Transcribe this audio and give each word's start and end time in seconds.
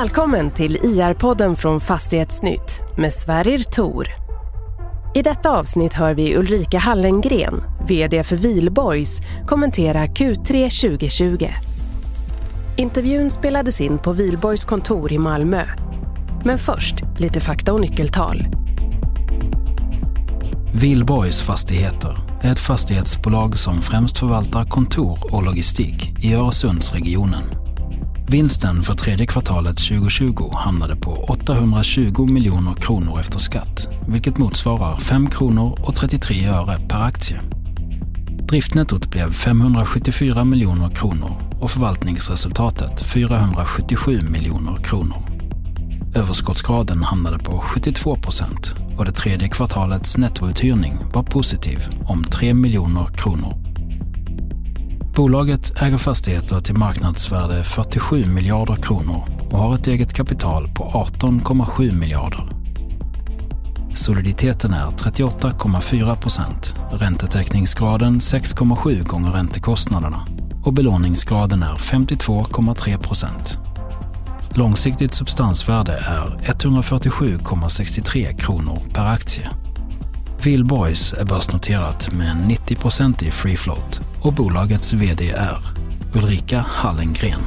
Välkommen 0.00 0.50
till 0.50 0.76
IR-podden 0.76 1.56
från 1.56 1.80
Fastighetsnytt 1.80 2.82
med 2.96 3.12
Sverrir 3.14 3.58
Tor. 3.58 4.08
I 5.14 5.22
detta 5.22 5.50
avsnitt 5.50 5.94
hör 5.94 6.14
vi 6.14 6.36
Ulrika 6.36 6.78
Hallengren, 6.78 7.62
VD 7.88 8.24
för 8.24 8.36
Vilborgs, 8.36 9.20
kommentera 9.46 10.06
Q3 10.06 10.88
2020. 10.88 11.46
Intervjun 12.76 13.30
spelades 13.30 13.80
in 13.80 13.98
på 13.98 14.12
Vilborgs 14.12 14.64
kontor 14.64 15.12
i 15.12 15.18
Malmö. 15.18 15.62
Men 16.44 16.58
först 16.58 16.94
lite 17.18 17.40
fakta 17.40 17.72
och 17.72 17.80
nyckeltal. 17.80 18.46
Vilborgs 20.72 21.42
Fastigheter 21.42 22.16
är 22.42 22.52
ett 22.52 22.58
fastighetsbolag 22.58 23.58
som 23.58 23.82
främst 23.82 24.18
förvaltar 24.18 24.64
kontor 24.64 25.34
och 25.34 25.42
logistik 25.42 26.24
i 26.24 26.34
Öresundsregionen. 26.34 27.65
Vinsten 28.28 28.82
för 28.82 28.94
tredje 28.94 29.26
kvartalet 29.26 29.76
2020 29.76 30.50
hamnade 30.54 30.96
på 30.96 31.10
820 31.10 32.26
miljoner 32.32 32.74
kronor 32.74 33.20
efter 33.20 33.38
skatt, 33.38 33.88
vilket 34.08 34.38
motsvarar 34.38 34.96
5 34.96 35.30
kronor 35.30 35.78
och 35.82 35.94
33 35.94 36.46
öre 36.46 36.88
per 36.88 37.02
aktie. 37.02 37.40
Driftnettot 38.48 39.10
blev 39.10 39.32
574 39.32 40.44
miljoner 40.44 40.90
kronor 40.90 41.32
och 41.60 41.70
förvaltningsresultatet 41.70 43.00
477 43.00 44.20
miljoner 44.30 44.76
kronor. 44.76 45.22
Överskottsgraden 46.14 47.02
hamnade 47.02 47.38
på 47.38 47.58
72 47.60 48.16
procent 48.16 48.74
och 48.98 49.04
det 49.04 49.12
tredje 49.12 49.48
kvartalets 49.48 50.16
nettouthyrning 50.16 50.98
var 51.14 51.22
positiv 51.22 51.78
om 52.08 52.24
3 52.24 52.54
miljoner 52.54 53.06
kronor. 53.16 53.65
Bolaget 55.16 55.82
äger 55.82 55.96
fastigheter 55.96 56.60
till 56.60 56.74
marknadsvärde 56.74 57.64
47 57.64 58.24
miljarder 58.24 58.76
kronor 58.76 59.22
och 59.50 59.58
har 59.58 59.74
ett 59.74 59.86
eget 59.86 60.12
kapital 60.12 60.68
på 60.74 60.84
18,7 60.84 61.94
miljarder. 61.94 62.48
Soliditeten 63.94 64.72
är 64.72 64.86
38,4 64.86 66.16
procent, 66.16 66.74
räntetäckningsgraden 66.90 68.18
6,7 68.18 69.02
gånger 69.02 69.30
räntekostnaderna 69.30 70.26
och 70.64 70.72
belåningsgraden 70.72 71.62
är 71.62 71.74
52,3 71.74 72.98
procent. 72.98 73.58
Långsiktigt 74.50 75.14
substansvärde 75.14 75.92
är 75.92 76.38
147,63 76.42 78.38
kronor 78.38 78.80
per 78.94 79.06
aktie. 79.06 79.50
Wihlborgs 80.46 81.12
är 81.12 81.24
börsnoterat 81.24 82.12
med 82.12 82.36
90% 82.36 83.24
i 83.24 83.30
free 83.30 83.56
float 83.56 84.00
och 84.22 84.32
bolagets 84.32 84.92
VD 84.92 85.30
är 85.30 85.58
Ulrika 86.14 86.64
Hallengren. 86.68 87.40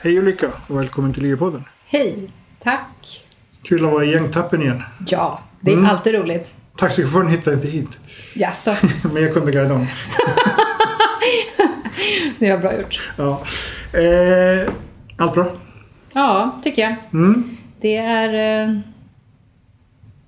Hej 0.00 0.18
Ulrika 0.18 0.50
och 0.66 0.78
välkommen 0.78 1.14
till 1.14 1.24
IR-podden. 1.24 1.64
Hej, 1.86 2.30
tack. 2.58 3.24
Kul 3.62 3.86
att 3.86 3.92
vara 3.92 4.04
i 4.04 4.12
gängtappen 4.12 4.62
igen. 4.62 4.82
Ja, 5.06 5.40
det 5.60 5.70
är 5.70 5.76
Mm. 5.76 5.90
alltid 5.90 6.14
roligt. 6.14 6.54
Taxichauffören 6.76 7.28
hittade 7.28 7.56
inte 7.56 7.68
hit, 7.68 7.98
Jaså, 8.34 8.74
men 9.12 9.22
jag 9.22 9.34
kunde 9.34 9.52
guida 9.52 9.72
honom. 9.72 9.86
det 12.38 12.50
var 12.50 12.58
bra 12.58 12.78
gjort. 12.80 13.12
Ja. 13.16 13.42
Eh, 13.98 14.72
allt 15.18 15.34
bra? 15.34 15.46
Ja, 16.12 16.60
tycker 16.64 16.82
jag. 16.82 16.94
Mm. 17.12 17.56
Det 17.82 17.96
är... 17.96 18.62
Eh, 18.68 18.78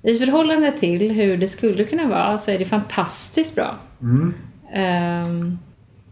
I 0.02 0.18
förhållande 0.18 0.72
till 0.72 1.10
hur 1.10 1.36
det 1.36 1.48
skulle 1.48 1.84
kunna 1.84 2.06
vara 2.06 2.38
så 2.38 2.50
är 2.50 2.58
det 2.58 2.64
fantastiskt 2.64 3.54
bra. 3.54 3.74
Mm. 4.02 4.34
Ehm, 4.72 5.58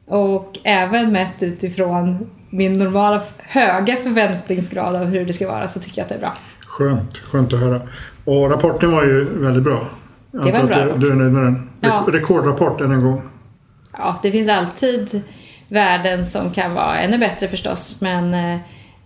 och 0.06 0.58
även 0.64 1.12
mätt 1.12 1.42
utifrån 1.42 2.30
min 2.50 2.72
normala 2.72 3.22
höga 3.38 3.96
förväntningsgrad 3.96 4.96
av 4.96 5.04
hur 5.04 5.26
det 5.26 5.32
ska 5.32 5.48
vara 5.48 5.68
så 5.68 5.80
tycker 5.80 5.98
jag 5.98 6.02
att 6.04 6.08
det 6.08 6.14
är 6.14 6.18
bra. 6.20 6.34
Skönt, 6.60 7.18
skönt 7.18 7.52
att 7.52 7.60
höra. 7.60 7.80
Och 8.24 8.50
rapporten 8.50 8.92
var 8.92 9.04
ju 9.04 9.24
väldigt 9.24 9.62
bra. 9.62 9.82
Jag 10.30 10.44
Det 10.44 10.50
var 10.50 10.58
en 10.58 10.64
antar 10.64 10.84
bra 10.84 10.94
att 10.94 11.00
du, 11.00 11.06
du 11.06 11.12
är 11.12 11.16
nöjd 11.16 11.32
med 11.32 11.42
den. 11.42 11.70
Ja. 11.80 12.04
Rek- 12.06 12.12
Rekordrapport 12.12 12.80
än 12.80 12.92
en 12.92 13.02
gång. 13.04 13.22
Ja, 13.98 14.18
det 14.22 14.32
finns 14.32 14.48
alltid 14.48 15.22
värden 15.68 16.26
som 16.26 16.50
kan 16.50 16.74
vara 16.74 16.98
ännu 16.98 17.18
bättre 17.18 17.48
förstås, 17.48 18.00
men 18.00 18.34
eh, 18.34 18.58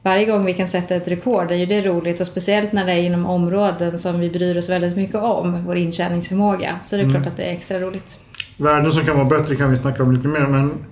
varje 0.06 0.24
gång 0.24 0.44
vi 0.44 0.54
kan 0.54 0.66
sätta 0.66 0.94
ett 0.94 1.08
rekord 1.08 1.50
är 1.50 1.56
ju 1.56 1.66
det 1.66 1.80
roligt 1.80 2.20
och 2.20 2.26
speciellt 2.26 2.72
när 2.72 2.86
det 2.86 2.92
är 2.92 3.02
inom 3.02 3.26
områden 3.26 3.98
som 3.98 4.20
vi 4.20 4.30
bryr 4.30 4.58
oss 4.58 4.68
väldigt 4.68 4.96
mycket 4.96 5.16
om, 5.16 5.64
vår 5.66 5.76
intjäningsförmåga. 5.76 6.78
Så 6.84 6.96
det 6.96 7.02
är 7.02 7.10
klart 7.10 7.26
att 7.26 7.36
det 7.36 7.44
är 7.44 7.52
extra 7.52 7.80
roligt. 7.80 8.20
Värden 8.56 8.92
som 8.92 9.04
kan 9.04 9.16
vara 9.16 9.38
bättre 9.38 9.56
kan 9.56 9.70
vi 9.70 9.76
snacka 9.76 10.02
om 10.02 10.12
lite 10.12 10.28
mer, 10.28 10.46
men 10.46 10.84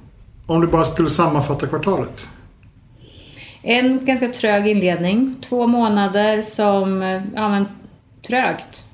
om 0.47 0.61
du 0.61 0.67
bara 0.67 0.85
skulle 0.85 1.11
sammanfatta 1.11 1.67
kvartalet. 1.67 2.27
En 3.63 4.05
ganska 4.05 4.29
trög 4.29 4.69
inledning, 4.69 5.37
två 5.41 5.67
månader 5.67 6.43
som, 6.43 7.03
ja 7.35 7.49
men 7.49 7.67
trögt. 8.27 8.85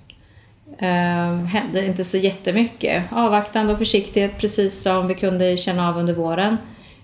Eh, 0.79 1.45
hände 1.45 1.87
inte 1.87 2.05
så 2.05 2.17
jättemycket. 2.17 3.03
Avvaktande 3.13 3.73
och 3.73 3.79
försiktighet 3.79 4.39
precis 4.39 4.83
som 4.83 5.09
vi 5.09 5.15
kunde 5.15 5.57
känna 5.57 5.89
av 5.89 5.99
under 5.99 6.15
våren. 6.15 6.57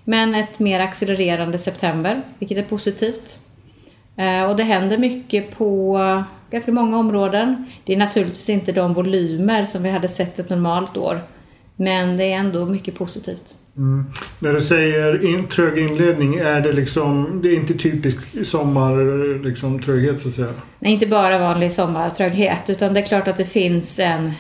Men 0.09 0.35
ett 0.35 0.59
mer 0.59 0.81
accelererande 0.81 1.59
september, 1.59 2.23
vilket 2.39 2.59
är 2.59 2.63
positivt. 2.63 3.39
Eh, 4.17 4.51
och 4.51 4.57
det 4.57 4.63
händer 4.63 4.99
mycket 4.99 5.59
på 5.59 5.99
ganska 6.51 6.73
många 6.73 6.99
områden. 6.99 7.67
Det 7.85 7.93
är 7.93 7.97
naturligtvis 7.97 8.51
inte 8.51 8.73
de 8.73 8.95
volymer 8.95 9.65
som 9.65 9.83
vi 9.83 9.91
hade 9.91 10.09
sett 10.09 10.39
ett 10.39 10.51
normalt 10.51 10.97
år. 10.97 11.23
Men 11.77 12.17
det 12.17 12.25
är 12.25 12.37
ändå 12.37 12.67
mycket 12.67 12.95
positivt. 12.95 13.57
Mm. 13.77 14.05
När 14.39 14.53
du 14.53 14.61
säger 14.61 15.25
in, 15.25 15.47
trög 15.49 15.79
inledning, 15.79 16.35
är 16.35 16.61
det 16.61 16.73
liksom... 16.73 17.41
Det 17.43 17.49
är 17.49 17.57
inte 17.57 17.75
typisk 17.75 18.47
sommar, 18.47 19.45
liksom, 19.45 19.83
tröghet 19.83 20.21
så 20.21 20.29
att 20.29 20.35
säga? 20.35 20.53
Nej, 20.79 20.93
inte 20.93 21.07
bara 21.07 21.39
vanlig 21.39 21.73
sommartröghet, 21.73 22.71
utan 22.71 22.95
det 22.95 23.01
är 23.01 23.07
klart 23.07 23.29
att 23.29 23.37
det 23.37 23.45
finns 23.45 23.99
en, 23.99 24.33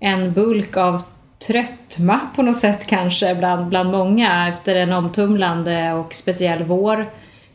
en 0.00 0.32
bulk 0.32 0.76
av 0.76 1.02
tröttma 1.38 2.20
på 2.36 2.42
något 2.42 2.56
sätt 2.56 2.86
kanske 2.86 3.34
bland, 3.34 3.66
bland 3.68 3.90
många 3.90 4.48
efter 4.48 4.74
en 4.76 4.92
omtumlande 4.92 5.92
och 5.92 6.14
speciell 6.14 6.62
vår 6.62 7.06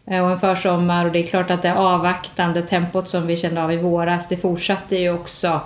eh, 0.08 0.24
och 0.26 0.32
en 0.32 0.40
försommar 0.40 1.06
och 1.06 1.12
det 1.12 1.20
är 1.20 1.28
klart 1.28 1.52
att 1.52 1.62
det 1.62 1.74
avvaktande 1.76 2.62
tempot 2.62 3.10
som 3.10 3.28
vi 3.28 3.38
kände 3.38 3.64
av 3.64 3.72
i 3.72 3.78
våras 3.78 4.28
det 4.28 4.38
fortsatte 4.38 4.98
ju 4.98 5.14
också 5.14 5.62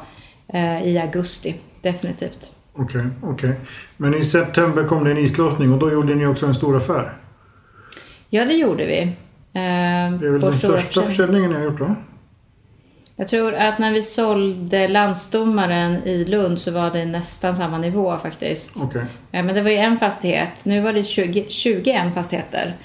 eh, 0.47 0.81
i 0.87 0.99
augusti, 0.99 1.55
definitivt. 1.81 2.53
Okej, 2.77 3.01
okej. 3.23 3.55
Men 3.97 4.13
i 4.15 4.23
september 4.23 4.83
kom 4.83 5.03
det 5.03 5.11
en 5.11 5.17
islossning 5.17 5.71
och 5.73 5.79
då 5.79 5.91
gjorde 5.91 6.15
ni 6.15 6.25
också 6.27 6.45
en 6.45 6.53
stor 6.53 6.77
affär. 6.77 7.13
Ja, 8.29 8.45
det 8.45 8.53
gjorde 8.53 8.85
vi. 8.85 9.01
Eh, 9.01 9.09
Det 9.53 9.61
är 9.61 10.09
väl 10.31 10.31
vår 10.31 10.39
den 10.49 10.53
största 10.57 10.77
försäljning. 10.77 11.09
försäljningen 11.11 11.51
ni 11.51 11.57
har 11.57 11.63
gjort 11.63 11.79
va? 11.79 11.95
Jag 13.17 13.27
tror 13.27 13.53
att 13.53 13.79
när 13.79 13.91
vi 13.91 14.01
sålde 14.01 14.87
landsdomaren 14.87 16.03
i 16.03 16.25
Lund 16.25 16.59
så 16.59 16.71
var 16.71 16.91
det 16.91 17.05
nästan 17.05 17.55
samma 17.55 17.77
nivå 17.77 18.17
faktiskt. 18.17 18.83
Okej. 18.83 19.05
Ja, 19.31 19.43
men 19.43 19.55
det 19.55 19.61
var 19.61 19.69
ju 19.69 19.77
en 19.77 19.97
fastighet. 19.99 20.65
Nu 20.65 20.81
var 20.81 20.93
det 20.93 21.03
20, 21.03 21.45
21 21.49 22.13
fastigheter. 22.13 22.75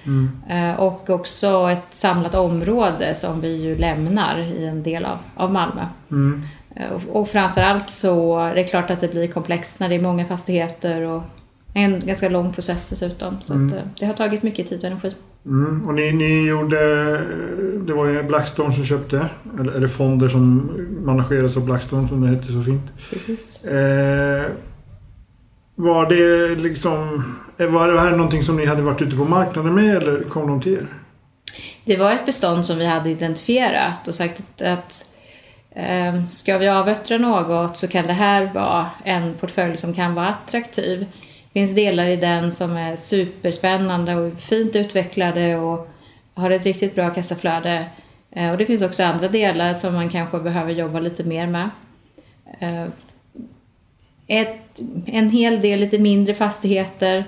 Eh, 0.50 0.80
Och 0.80 1.10
också 1.10 1.70
ett 1.70 1.94
samlat 1.94 2.34
område 2.34 3.14
som 3.14 3.40
vi 3.40 3.56
ju 3.56 3.78
lämnar 3.78 4.38
i 4.38 4.66
en 4.66 4.82
del 4.82 5.04
av, 5.04 5.18
av 5.34 5.52
Malmö. 5.52 5.86
Mm. 6.10 6.42
Eh, 6.76 6.90
Och, 6.92 7.20
och 7.20 7.28
framförallt 7.28 7.88
så 7.90 8.38
är 8.38 8.54
det 8.54 8.64
klart 8.64 8.90
att 8.90 9.00
det 9.00 9.08
blir 9.08 9.26
komplext 9.26 9.80
när 9.80 9.88
det 9.88 9.94
är 9.94 10.00
många 10.00 10.24
fastigheter 10.26 11.02
och 11.02 11.22
en 11.74 12.00
ganska 12.00 12.28
lång 12.28 12.52
process 12.52 12.88
dessutom. 12.90 13.38
Så 13.42 13.52
att, 13.52 13.72
eh, 13.72 13.82
det 13.98 14.06
har 14.06 14.14
tagit 14.14 14.42
mycket 14.42 14.66
tid 14.66 14.78
och 14.78 14.84
energi. 14.84 15.12
Mm. 15.46 15.86
Och 15.88 15.94
ni, 15.94 16.12
ni 16.12 16.48
gjorde... 16.48 16.76
Det 17.86 17.92
var 17.92 18.06
ju 18.06 18.22
Blackstone 18.22 18.72
som 18.72 18.84
köpte. 18.84 19.28
Eller 19.60 19.72
är 19.72 19.80
det 19.80 19.88
fonder 19.88 20.28
som 20.28 20.70
manageras 21.04 21.56
av 21.56 21.64
Blackstone 21.64 22.08
som 22.08 22.20
det 22.20 22.28
heter 22.28 22.52
så 22.52 22.62
fint. 22.62 22.82
Precis. 23.10 23.64
Eh, 23.64 24.46
var 25.74 26.08
det 26.08 26.54
liksom... 26.54 27.24
eh, 27.58 27.66
Var 27.66 27.88
det 27.88 28.00
här 28.00 28.10
någonting 28.10 28.42
som 28.42 28.56
ni 28.56 28.66
hade 28.66 28.82
varit 28.82 29.02
ute 29.02 29.16
på 29.16 29.24
marknaden 29.24 29.74
med 29.74 29.96
eller 29.96 30.22
kom 30.24 30.48
de 30.48 30.60
till 30.60 30.72
er? 30.72 30.86
Det 31.84 31.96
var 31.96 32.10
ett 32.10 32.26
bestånd 32.26 32.66
som 32.66 32.78
vi 32.78 32.86
hade 32.86 33.10
identifierat 33.10 34.08
och 34.08 34.14
sagt 34.14 34.40
att, 34.40 34.62
att 34.62 35.04
eh, 35.70 36.26
ska 36.26 36.58
vi 36.58 36.68
avyttra 36.68 37.18
något 37.18 37.76
så 37.76 37.88
kan 37.88 38.06
det 38.06 38.12
här 38.12 38.50
vara 38.54 38.86
en 39.04 39.34
portfölj 39.34 39.76
som 39.76 39.94
kan 39.94 40.14
vara 40.14 40.28
attraktiv. 40.28 41.06
Det 41.52 41.60
finns 41.60 41.74
delar 41.74 42.06
i 42.06 42.16
den 42.16 42.52
som 42.52 42.76
är 42.76 42.96
superspännande 42.96 44.16
och 44.16 44.40
fint 44.40 44.76
utvecklade 44.76 45.56
och 45.56 45.88
har 46.34 46.50
ett 46.50 46.64
riktigt 46.64 46.94
bra 46.94 47.10
kassaflöde. 47.10 47.86
Eh, 48.30 48.50
och 48.50 48.58
det 48.58 48.66
finns 48.66 48.82
också 48.82 49.02
andra 49.02 49.28
delar 49.28 49.74
som 49.74 49.94
man 49.94 50.08
kanske 50.08 50.38
behöver 50.38 50.72
jobba 50.72 51.00
lite 51.00 51.24
mer 51.24 51.46
med. 51.46 51.70
Eh, 52.58 52.86
ett, 54.26 54.80
en 55.06 55.30
hel 55.30 55.60
del 55.60 55.80
lite 55.80 55.98
mindre 55.98 56.34
fastigheter 56.34 57.24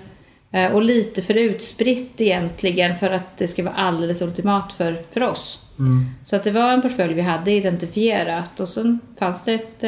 eh, 0.50 0.72
och 0.72 0.82
lite 0.82 1.22
för 1.22 1.34
utspritt 1.34 2.20
egentligen 2.20 2.96
för 2.96 3.10
att 3.10 3.38
det 3.38 3.46
ska 3.46 3.62
vara 3.62 3.74
alldeles 3.74 4.22
ultimat 4.22 4.72
för, 4.72 5.02
för 5.10 5.22
oss. 5.22 5.66
Mm. 5.78 6.04
Så 6.22 6.36
att 6.36 6.44
det 6.44 6.50
var 6.50 6.72
en 6.72 6.82
portfölj 6.82 7.14
vi 7.14 7.22
hade 7.22 7.52
identifierat 7.52 8.60
och 8.60 8.68
så 8.68 8.98
fanns 9.18 9.44
det 9.44 9.54
ett 9.54 9.84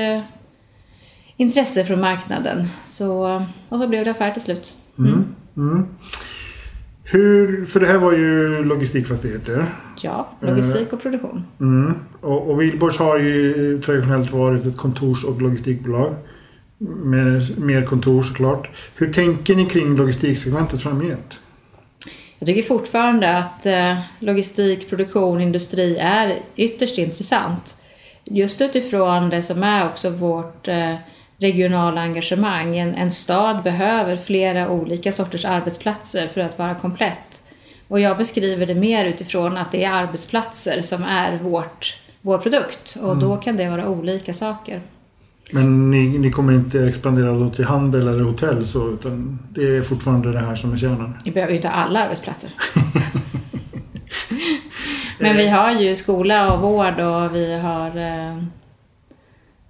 intresse 1.36 1.84
från 1.84 2.00
marknaden. 2.00 2.64
Så, 2.84 3.24
och 3.68 3.78
så 3.78 3.88
blev 3.88 4.04
det 4.04 4.10
affär 4.10 4.30
till 4.30 4.42
slut. 4.42 4.74
Mm. 4.98 5.24
Mm. 5.56 5.86
Hur, 7.04 7.64
för 7.64 7.80
det 7.80 7.86
här 7.86 7.98
var 7.98 8.12
ju 8.12 8.64
logistikfastigheter. 8.64 9.66
Ja, 10.00 10.28
logistik 10.40 10.92
och 10.92 11.02
produktion. 11.02 11.44
Mm. 11.60 11.94
Och, 12.20 12.50
och 12.50 12.62
Wihlborgs 12.62 12.98
har 12.98 13.18
ju 13.18 13.78
traditionellt 13.78 14.30
varit 14.30 14.66
ett 14.66 14.76
kontors 14.76 15.24
och 15.24 15.42
logistikbolag. 15.42 16.14
Med 16.78 17.58
mer 17.58 17.82
kontor 17.82 18.22
såklart. 18.22 18.68
Hur 18.94 19.12
tänker 19.12 19.56
ni 19.56 19.66
kring 19.66 19.96
logistiksegmentet 19.96 20.82
framgent? 20.82 21.38
Jag 22.38 22.46
tycker 22.46 22.62
fortfarande 22.62 23.38
att 23.38 23.66
eh, 23.66 23.98
logistik, 24.18 24.90
produktion, 24.90 25.40
industri 25.40 25.96
är 25.96 26.38
ytterst 26.56 26.98
intressant. 26.98 27.76
Just 28.24 28.60
utifrån 28.60 29.30
det 29.30 29.42
som 29.42 29.62
är 29.62 29.86
också 29.86 30.10
vårt 30.10 30.68
eh, 30.68 30.94
regionala 31.38 32.00
engagemang. 32.00 32.76
En, 32.76 32.94
en 32.94 33.10
stad 33.10 33.62
behöver 33.62 34.16
flera 34.16 34.70
olika 34.70 35.12
sorters 35.12 35.44
arbetsplatser 35.44 36.26
för 36.26 36.40
att 36.40 36.58
vara 36.58 36.74
komplett. 36.74 37.42
Och 37.88 38.00
jag 38.00 38.16
beskriver 38.16 38.66
det 38.66 38.74
mer 38.74 39.04
utifrån 39.04 39.56
att 39.56 39.72
det 39.72 39.84
är 39.84 39.92
arbetsplatser 39.92 40.82
som 40.82 41.02
är 41.02 41.38
vårt, 41.38 41.98
vår 42.20 42.38
produkt. 42.38 42.96
Och 43.02 43.16
då 43.16 43.36
kan 43.36 43.56
det 43.56 43.68
vara 43.68 43.88
olika 43.88 44.34
saker. 44.34 44.82
Men 45.52 45.90
ni, 45.90 46.18
ni 46.18 46.30
kommer 46.30 46.52
inte 46.52 46.84
expandera 46.84 47.32
då 47.32 47.50
till 47.50 47.64
handel 47.64 48.08
eller 48.08 48.24
hotell 48.24 48.66
så 48.66 48.90
utan 48.90 49.38
det 49.50 49.76
är 49.76 49.82
fortfarande 49.82 50.32
det 50.32 50.38
här 50.38 50.54
som 50.54 50.72
är 50.72 50.76
kärnan? 50.76 51.14
Vi 51.24 51.30
behöver 51.30 51.52
ju 51.52 51.56
inte 51.56 51.70
alla 51.70 52.04
arbetsplatser. 52.04 52.50
Men 55.18 55.36
vi 55.36 55.48
har 55.48 55.72
ju 55.72 55.94
skola 55.94 56.52
och 56.52 56.60
vård 56.60 57.00
och 57.00 57.34
vi 57.34 57.54
har 57.60 57.96
eh, 57.96 58.36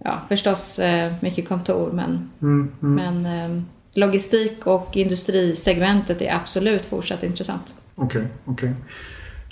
ja, 0.05 0.21
förstås 0.29 0.79
eh, 0.79 1.12
mycket 1.21 1.49
kontor 1.49 1.93
men, 1.93 2.31
Mm, 2.43 2.69
mm. 2.83 2.95
men 3.23 3.35
eh, 3.56 3.62
logistik 3.95 4.67
och 4.67 4.97
industrisegmentet 4.97 6.23
är 6.23 6.35
absolut 6.35 6.87
fortsatt 6.87 7.23
intressant. 7.23 7.75
Okej, 7.95 8.23
okej. 8.45 8.73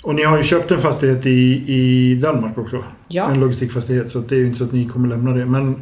Och 0.03 0.15
ni 0.15 0.23
har 0.23 0.37
ju 0.37 0.43
köpt 0.43 0.71
en 0.71 0.79
fastighet 0.79 1.25
i, 1.25 1.63
i 1.67 2.15
Danmark 2.15 2.57
också? 2.57 2.83
Ja. 3.07 3.31
En 3.31 3.39
logistikfastighet, 3.39 4.11
så 4.11 4.19
det 4.19 4.35
är 4.35 4.39
ju 4.39 4.45
inte 4.45 4.57
så 4.57 4.63
att 4.63 4.71
ni 4.73 4.85
kommer 4.89 5.07
lämna 5.09 5.31
det. 5.33 5.45
Men 5.45 5.73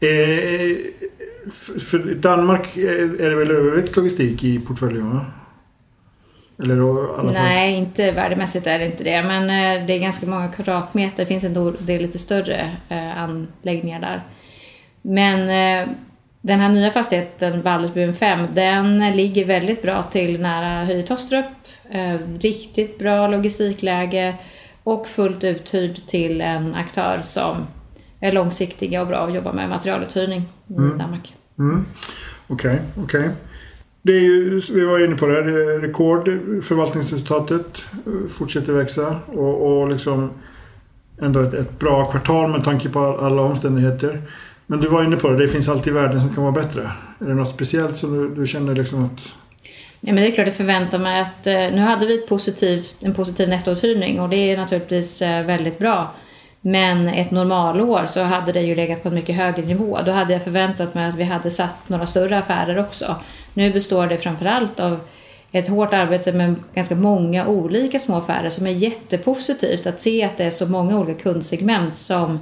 eh, 0.00 0.76
för- 1.78 2.14
Danmark 2.14 2.76
är 2.76 3.20
är 3.20 3.30
det 3.30 3.36
väl 3.36 3.50
övervägt 3.50 3.96
logistik 3.96 4.44
i 4.44 4.58
portföljen 4.58 5.10
va? 5.10 5.26
Eller? 6.58 7.32
Nej, 7.32 7.74
inte 7.74 8.10
värdemässigt 8.10 8.66
är 8.66 8.78
det 8.78 8.86
inte 8.86 9.04
det. 9.04 9.22
Men 9.22 9.42
eh, 9.42 9.86
det 9.86 9.92
är 9.92 9.98
ganska 9.98 10.26
många 10.26 10.48
kvadratmeter. 10.48 11.16
Det 11.16 11.26
finns 11.26 11.44
en 11.44 11.76
del 11.78 12.02
lite 12.02 12.18
större 12.18 12.76
eh, 12.88 13.18
anläggningar 13.18 14.00
där. 14.00 14.22
Men 15.02 15.40
eh, 15.40 15.88
den 16.40 16.60
här 16.60 16.68
nya 16.68 16.90
fastigheten, 16.90 17.62
Baldersbuen 17.62 18.14
5, 18.14 18.46
den 18.54 19.12
ligger 19.12 19.44
väldigt 19.44 19.82
bra 19.82 20.02
till 20.02 20.40
nära 20.40 20.84
Höje-Tostrup. 20.84 21.46
Riktigt 22.40 22.98
bra 22.98 23.28
logistikläge 23.28 24.34
och 24.82 25.06
fullt 25.06 25.44
uthyrd 25.44 26.06
till 26.06 26.40
en 26.40 26.74
aktör 26.74 27.20
som 27.22 27.66
är 28.20 28.32
långsiktiga 28.32 29.00
och 29.00 29.06
bra 29.06 29.18
att 29.18 29.34
jobba 29.34 29.52
med 29.52 29.68
materialuthyrning 29.68 30.40
i 30.68 30.98
Danmark. 30.98 31.34
Mm. 31.58 31.86
Okej, 32.48 32.80
okej. 32.96 33.30
Det 34.06 34.12
är 34.12 34.20
ju, 34.20 34.60
vi 34.70 34.84
var 34.84 35.04
inne 35.04 35.16
på 35.16 35.26
det, 35.26 35.34
här, 35.34 35.42
det 35.42 35.78
rekord. 35.78 36.24
Förvaltningsresultatet 36.62 37.84
eh, 38.06 38.28
fortsätter 38.28 38.72
växa 38.72 39.16
och, 39.26 39.80
och 39.80 39.88
liksom 39.88 40.30
ändå 41.22 41.40
ett, 41.40 41.54
ett 41.54 41.78
bra 41.78 42.04
kvartal 42.04 42.50
med 42.50 42.64
tanke 42.64 42.88
på 42.88 43.00
alla 43.00 43.42
omständigheter. 43.42 44.22
Men 44.66 44.80
du 44.80 44.88
var 44.88 45.04
inne 45.04 45.16
på 45.16 45.28
det, 45.28 45.36
det 45.36 45.48
finns 45.48 45.68
alltid 45.68 45.92
värden 45.92 46.20
som 46.20 46.34
kan 46.34 46.42
vara 46.44 46.52
bättre. 46.52 46.82
Är 47.18 47.26
det 47.26 47.34
något 47.34 47.50
speciellt 47.50 47.96
som 47.96 48.12
du, 48.12 48.40
du 48.40 48.46
känner 48.46 48.74
liksom 48.74 49.04
att... 49.04 49.34
Ja, 50.00 50.12
men 50.12 50.16
det 50.16 50.30
är 50.30 50.34
klart 50.34 50.46
jag 50.46 50.56
förväntar 50.56 50.98
mig 50.98 51.20
att... 51.20 51.46
Eh, 51.46 51.54
nu 51.54 51.78
hade 51.78 52.06
vi 52.06 52.14
ett 52.14 52.28
positivt, 52.28 52.96
en 53.02 53.14
positiv 53.14 53.48
nettouthyrning 53.48 54.20
och 54.20 54.28
det 54.28 54.36
är 54.36 54.56
naturligtvis 54.56 55.22
eh, 55.22 55.46
väldigt 55.46 55.78
bra. 55.78 56.14
Men 56.60 57.08
ett 57.08 57.30
normalår 57.30 58.06
så 58.06 58.22
hade 58.22 58.52
det 58.52 58.62
ju 58.62 58.74
legat 58.74 59.02
på 59.02 59.08
en 59.08 59.14
mycket 59.14 59.36
högre 59.36 59.66
nivå. 59.66 59.98
Då 60.06 60.12
hade 60.12 60.32
jag 60.32 60.44
förväntat 60.44 60.94
mig 60.94 61.08
att 61.08 61.14
vi 61.14 61.24
hade 61.24 61.50
satt 61.50 61.88
några 61.88 62.06
större 62.06 62.38
affärer 62.38 62.78
också. 62.78 63.16
Nu 63.54 63.72
består 63.72 64.06
det 64.06 64.18
framförallt 64.18 64.80
av 64.80 65.00
ett 65.52 65.68
hårt 65.68 65.92
arbete 65.92 66.32
med 66.32 66.54
ganska 66.74 66.94
många 66.94 67.46
olika 67.46 67.98
små 67.98 68.16
affärer 68.16 68.50
som 68.50 68.66
är 68.66 68.70
jättepositivt 68.70 69.86
att 69.86 70.00
se 70.00 70.24
att 70.24 70.36
det 70.36 70.44
är 70.44 70.50
så 70.50 70.66
många 70.66 70.98
olika 70.98 71.20
kundsegment 71.20 71.96
som, 71.96 72.38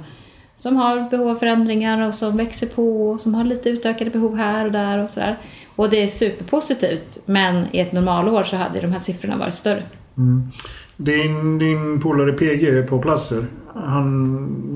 som 0.55 0.75
har 0.75 1.09
behov 1.09 1.29
av 1.29 1.35
förändringar 1.35 2.07
och 2.07 2.15
som 2.15 2.37
växer 2.37 2.67
på 2.67 3.09
och 3.09 3.21
som 3.21 3.35
har 3.35 3.43
lite 3.43 3.69
utökade 3.69 4.11
behov 4.11 4.37
här 4.37 4.65
och 4.65 4.71
där 4.71 5.03
och 5.03 5.09
sådär. 5.09 5.37
Och 5.75 5.89
det 5.89 6.03
är 6.03 6.07
superpositivt 6.07 7.19
men 7.25 7.65
i 7.71 7.79
ett 7.79 7.91
normalår 7.91 8.43
så 8.43 8.55
hade 8.55 8.75
ju 8.75 8.81
de 8.81 8.91
här 8.91 8.99
siffrorna 8.99 9.37
varit 9.37 9.53
större. 9.53 9.83
Mm. 10.17 10.51
Din, 10.97 11.59
din 11.59 12.01
polare 12.01 12.31
PG 12.31 12.67
är 12.67 12.83
på 12.83 13.01
platser. 13.01 13.45
Han 13.75 14.25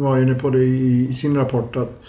var 0.02 0.18
inne 0.18 0.34
på 0.34 0.50
det 0.50 0.64
i, 0.64 1.14
sin 1.14 1.36
rapport 1.38 1.76
att, 1.76 2.02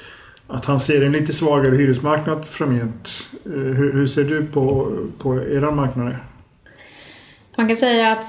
att 0.46 0.64
han 0.64 0.80
ser 0.80 1.04
en 1.04 1.12
lite 1.12 1.32
svagare 1.32 1.76
hyresmarknad 1.76 2.46
framgent. 2.46 3.10
Eh, 3.44 3.50
Hur, 3.52 3.92
hur 3.92 4.06
ser 4.06 4.24
du 4.24 4.46
på, 4.46 4.96
på 5.18 5.42
era 5.42 5.70
marknader? 5.70 6.24
Man 7.56 7.68
kan 7.68 7.76
säga 7.76 8.12
att 8.12 8.24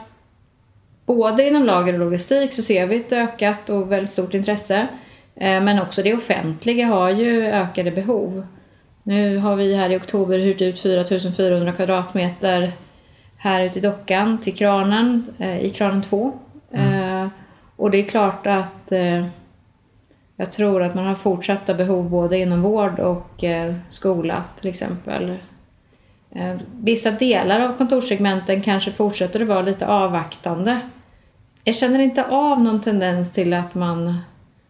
både 1.06 1.48
inom 1.48 1.66
lager 1.66 1.94
och 1.94 2.00
logistik 2.00 2.54
så 2.54 2.62
ser 2.62 2.88
vi 2.88 2.96
ett 2.96 3.14
ökat 3.14 3.70
och 3.70 3.92
väldigt 3.92 4.12
stort 4.12 4.34
intresse. 4.34 4.88
Eh, 5.36 5.62
Men 5.62 5.82
också 5.82 6.04
det 6.04 6.14
offentliga 6.14 6.88
har 6.88 7.10
ju 7.10 7.46
ökade 7.46 7.92
behov. 7.92 8.44
Nu 9.04 9.38
har 9.38 9.56
vi 9.56 9.74
här 9.76 9.90
i 9.90 9.98
oktober 9.98 10.40
hyrt 10.40 10.62
ut 10.62 10.80
4400 10.80 11.72
kvadratmeter 11.74 12.72
här 13.38 13.64
ute 13.64 13.80
i 13.80 13.82
dockan 13.82 14.38
till 14.38 14.56
kranen, 14.56 15.26
eh, 15.40 15.62
i 15.62 15.70
kranen 15.70 16.02
2. 16.02 16.34
Eh, 16.74 17.28
Och 17.82 17.92
det 17.92 17.98
är 17.98 18.04
klart 18.04 18.48
att 18.48 18.92
eh, 18.92 19.26
jag 20.36 20.52
tror 20.52 20.84
att 20.84 20.96
man 20.96 21.06
har 21.06 21.16
fortsatta 21.16 21.74
behov 21.74 22.10
både 22.10 22.38
inom 22.38 22.62
vård 22.62 23.00
och 23.00 23.44
eh, 23.44 23.76
skola 23.90 24.44
till 24.60 24.70
exempel. 24.70 25.38
Eh, 26.32 26.58
Vissa 26.82 27.12
delar 27.12 27.60
av 27.60 27.76
kontorssegmenten 27.76 28.62
kanske 28.62 28.92
fortsätter 28.92 29.42
att 29.42 29.48
vara 29.48 29.62
lite 29.62 29.88
avvaktande. 29.88 30.80
Jag 31.64 31.76
känner 31.76 32.00
inte 32.00 32.26
av 32.26 32.62
någon 32.62 32.82
tendens 32.82 33.32
till 33.32 33.54
att 33.54 33.76
man 33.76 34.18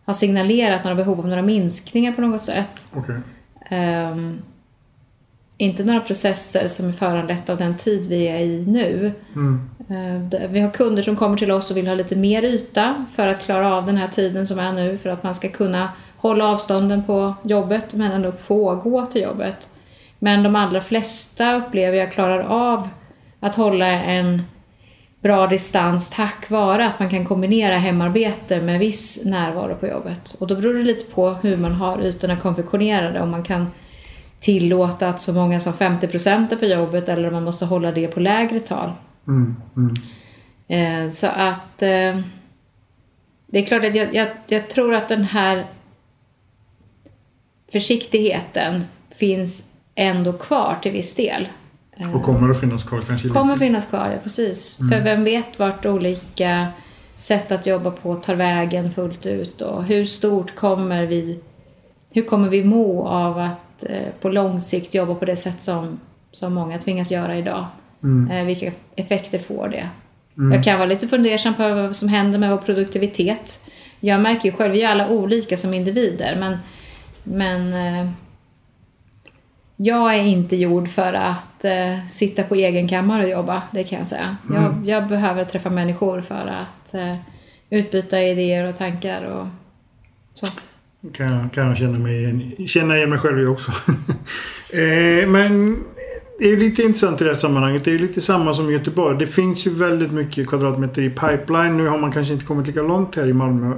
har 0.06 0.14
signalerat 0.14 0.84
några 0.84 0.96
behov 0.96 1.20
av 1.20 1.28
några 1.28 1.42
minskningar 1.42 2.12
på 2.12 2.22
något 2.22 2.44
sätt. 2.44 2.88
Okej. 2.94 3.16
Ehm, 3.70 4.42
inte 5.58 5.84
några 5.84 6.00
processer 6.00 6.68
som 6.68 6.88
är 6.88 6.94
föranlett 6.94 7.50
av 7.50 7.58
den 7.58 7.78
tid 7.78 8.08
vi 8.08 8.28
är 8.28 8.40
i 8.40 8.66
nu. 8.68 9.14
Mm. 9.36 9.70
Eh, 9.92 10.50
vi 10.50 10.60
har 10.60 10.72
kunder 10.72 11.04
som 11.04 11.16
kommer 11.16 11.38
till 11.38 11.52
oss 11.52 11.72
och 11.72 11.78
vill 11.78 11.88
ha 11.88 11.96
lite 11.96 12.16
mer 12.16 12.44
yta 12.44 13.06
för 13.12 13.28
att 13.28 13.42
klara 13.42 13.76
av 13.76 13.86
den 13.86 13.98
här 13.98 14.08
tiden 14.08 14.48
som 14.48 14.60
är 14.60 14.72
nu 14.72 14.98
för 14.98 15.10
att 15.10 15.24
man 15.24 15.36
ska 15.36 15.50
kunna 15.50 15.90
hålla 16.18 16.48
avstånden 16.48 17.04
på 17.04 17.36
jobbet 17.44 17.94
men 17.94 18.12
ändå 18.12 18.32
få 18.32 18.76
gå 18.76 19.06
till 19.06 19.22
jobbet. 19.22 19.68
Men 20.20 20.44
de 20.44 20.56
allra 20.56 20.82
flesta 20.82 21.56
upplever 21.56 21.98
jag 21.98 22.12
klarar 22.12 22.40
av 22.40 22.90
att 23.40 23.56
hålla 23.56 23.86
en 23.88 24.42
bra 25.22 25.48
distans 25.48 26.10
tack 26.10 26.50
vare 26.50 26.88
att 26.88 27.00
man 27.00 27.10
kan 27.10 27.26
kombinera 27.26 27.76
hemarbete 27.78 28.62
med 28.62 28.80
viss 28.80 29.26
närvaro 29.26 29.76
på 29.76 29.88
jobbet. 29.88 30.36
Och 30.40 30.48
då 30.48 30.56
beror 30.56 30.74
det 30.74 30.84
lite 30.84 31.12
på 31.12 31.30
hur 31.30 31.58
man 31.58 31.74
har 31.74 32.02
ytorna 32.02 32.36
konfektionerade. 32.36 33.22
Om 33.22 33.32
man 33.32 33.44
kan 33.44 33.68
tillåta 34.40 35.08
att 35.10 35.22
så 35.22 35.34
många 35.34 35.60
som 35.60 35.74
50% 35.74 36.54
är 36.54 36.56
på 36.56 36.66
jobbet 36.66 37.10
eller 37.10 37.28
om 37.28 37.34
man 37.34 37.44
måste 37.44 37.66
hålla 37.66 37.92
det 37.92 38.08
på 38.08 38.20
lägre 38.20 38.60
tal. 38.60 38.92
Mm. 39.28 39.56
Mm. 39.78 39.94
Eh, 40.68 41.10
så 41.10 41.28
att 41.28 41.82
eh, 41.82 42.20
det 43.48 43.60
är 43.60 43.66
klart 43.66 43.86
att 43.86 43.96
jag, 43.96 44.16
jag, 44.16 44.28
jag 44.48 44.70
tror 44.70 44.96
att 44.96 45.10
den 45.10 45.24
här 45.24 45.66
försiktigheten 47.72 48.84
finns 49.20 49.64
ändå 49.96 50.34
kvar 50.34 50.78
till 50.82 50.92
viss 50.92 51.16
del. 51.16 51.48
Eh, 51.98 52.16
Och 52.16 52.24
kommer 52.24 52.50
att 52.50 52.60
finnas 52.60 52.84
kvar 52.84 53.02
kanske 53.02 53.30
kommer 53.30 53.58
finnas 53.58 53.86
kvar, 53.86 54.10
ja 54.12 54.18
precis. 54.24 54.76
För 54.76 55.02
vem 55.02 55.24
vet 55.24 55.60
vart 55.60 55.86
olika 55.86 56.68
sätt 57.18 57.52
att 57.52 57.66
jobba 57.66 57.92
på 57.92 58.16
tar 58.16 58.36
vägen 58.36 58.92
fullt 58.92 59.26
ut 59.26 59.62
och 59.62 59.84
hur 59.84 60.06
stort 60.06 60.56
kommer 60.56 61.06
vi 61.06 61.40
hur 62.14 62.26
kommer 62.26 62.50
vi 62.50 62.64
må 62.64 63.08
av 63.08 63.38
att 63.38 63.84
på 64.22 64.30
lång 64.30 64.60
sikt 64.60 64.94
jobba 64.94 65.16
på 65.16 65.26
det 65.26 65.36
sätt 65.36 65.62
som, 65.62 66.00
som 66.32 66.54
många 66.54 66.78
tvingas 66.78 67.12
göra 67.12 67.38
idag? 67.38 67.66
Eh, 68.32 68.46
vilka 68.46 68.72
effekter 68.96 69.40
får 69.40 69.68
det? 69.68 69.90
Jag 70.54 70.64
kan 70.64 70.80
vara 70.80 70.90
lite 70.90 71.08
fundersam 71.08 71.54
på 71.54 71.74
vad 71.74 71.96
som 71.96 72.10
händer 72.10 72.40
med 72.40 72.50
vår 72.50 72.58
produktivitet. 72.58 73.70
Jag 74.00 74.22
märker 74.22 74.50
ju 74.50 74.56
själv, 74.56 74.74
vi 74.74 74.82
är 74.84 74.90
alla 74.90 75.10
olika 75.10 75.58
som 75.58 75.74
individer 75.74 76.36
men, 76.40 76.58
men 77.24 77.74
eh, 77.74 78.12
jag 79.76 80.16
är 80.16 80.24
inte 80.24 80.56
gjord 80.56 80.90
för 80.90 81.14
att 81.14 81.66
eh, 81.66 82.08
sitta 82.12 82.44
på 82.44 82.56
egen 82.56 82.88
kammare 82.88 83.24
och 83.24 83.30
jobba, 83.30 83.64
det 83.72 83.84
kan 83.84 83.98
jag 83.98 84.08
säga. 84.08 84.38
Jag, 84.50 84.84
jag 84.86 85.08
behöver 85.08 85.46
träffa 85.46 85.70
människor 85.70 86.22
för 86.22 86.48
att 86.48 86.94
eh, 86.94 87.16
utbyta 87.70 88.22
idéer 88.22 88.68
och 88.68 88.76
tankar 88.76 89.26
och 89.26 89.48
så. 90.34 90.46
Kan 91.14 91.34
jag, 91.34 91.54
kan 91.54 91.68
jag 91.68 91.78
känna, 91.78 92.00
mig 92.00 92.68
känna 92.68 92.98
igen 92.98 93.10
mig 93.10 93.20
själv 93.20 93.40
i 93.40 93.46
också. 93.46 93.72
eh, 94.74 95.28
men 95.28 95.84
det 96.42 96.52
är 96.52 96.58
lite 96.58 96.84
intressant 96.84 97.22
i 97.22 97.24
det 97.24 97.30
här 97.30 97.36
sammanhanget. 97.36 97.84
Det 97.84 97.94
är 97.94 98.00
lite 98.00 98.22
samma 98.22 98.54
som 98.54 98.70
i 98.70 98.74
Göteborg. 98.74 99.18
Det 99.20 99.28
finns 99.28 99.68
ju 99.68 99.72
väldigt 99.72 100.12
mycket 100.12 100.48
kvadratmeter 100.48 101.02
i 101.02 101.10
pipeline. 101.10 101.78
Nu 101.78 101.88
har 101.88 101.98
man 101.98 102.12
kanske 102.12 102.34
inte 102.34 102.46
kommit 102.46 102.68
lika 102.68 102.82
långt 102.82 103.16
här 103.16 103.28
i 103.28 103.34
Malmö 103.34 103.76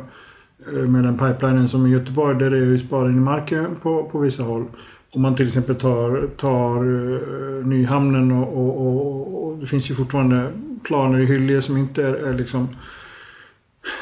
eh, 0.73 0.73
med 0.73 1.03
den 1.03 1.17
pipelinen 1.17 1.69
som 1.69 1.87
i 1.87 1.89
Göteborg. 1.89 2.39
Där 2.39 2.49
det 2.49 2.57
är 2.57 2.61
ju 2.61 2.77
sparing 2.77 3.17
i 3.17 3.19
marken 3.19 3.75
på, 3.81 4.03
på 4.03 4.19
vissa 4.19 4.43
håll. 4.43 4.65
Om 5.11 5.21
man 5.21 5.35
till 5.35 5.47
exempel 5.47 5.75
tar, 5.75 6.27
tar 6.37 6.85
uh, 6.85 7.65
Nyhamnen 7.65 8.31
och, 8.31 8.57
och, 8.57 8.87
och, 8.87 9.47
och, 9.47 9.57
det 9.57 9.65
finns 9.65 9.91
ju 9.91 9.95
fortfarande 9.95 10.51
planer 10.83 11.19
i 11.19 11.25
Hyllie 11.25 11.61
som 11.61 11.77
inte 11.77 12.03
är, 12.03 12.13
är 12.13 12.33
liksom 12.33 12.75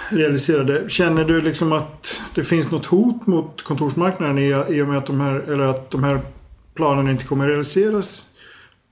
realiserade. 0.09 0.89
Känner 0.89 1.25
du 1.25 1.41
liksom 1.41 1.71
att 1.71 2.21
det 2.35 2.43
finns 2.43 2.71
något 2.71 2.85
hot 2.85 3.27
mot 3.27 3.63
kontorsmarknaden 3.63 4.37
i, 4.39 4.63
i 4.69 4.81
och 4.81 4.87
med 4.87 4.97
att 4.97 5.05
de 5.05 5.21
här, 5.21 5.35
eller 5.35 5.63
att 5.63 5.91
de 5.91 6.03
här 6.03 6.19
planerna 6.73 7.11
inte 7.11 7.25
kommer 7.25 7.47
realiseras 7.47 8.25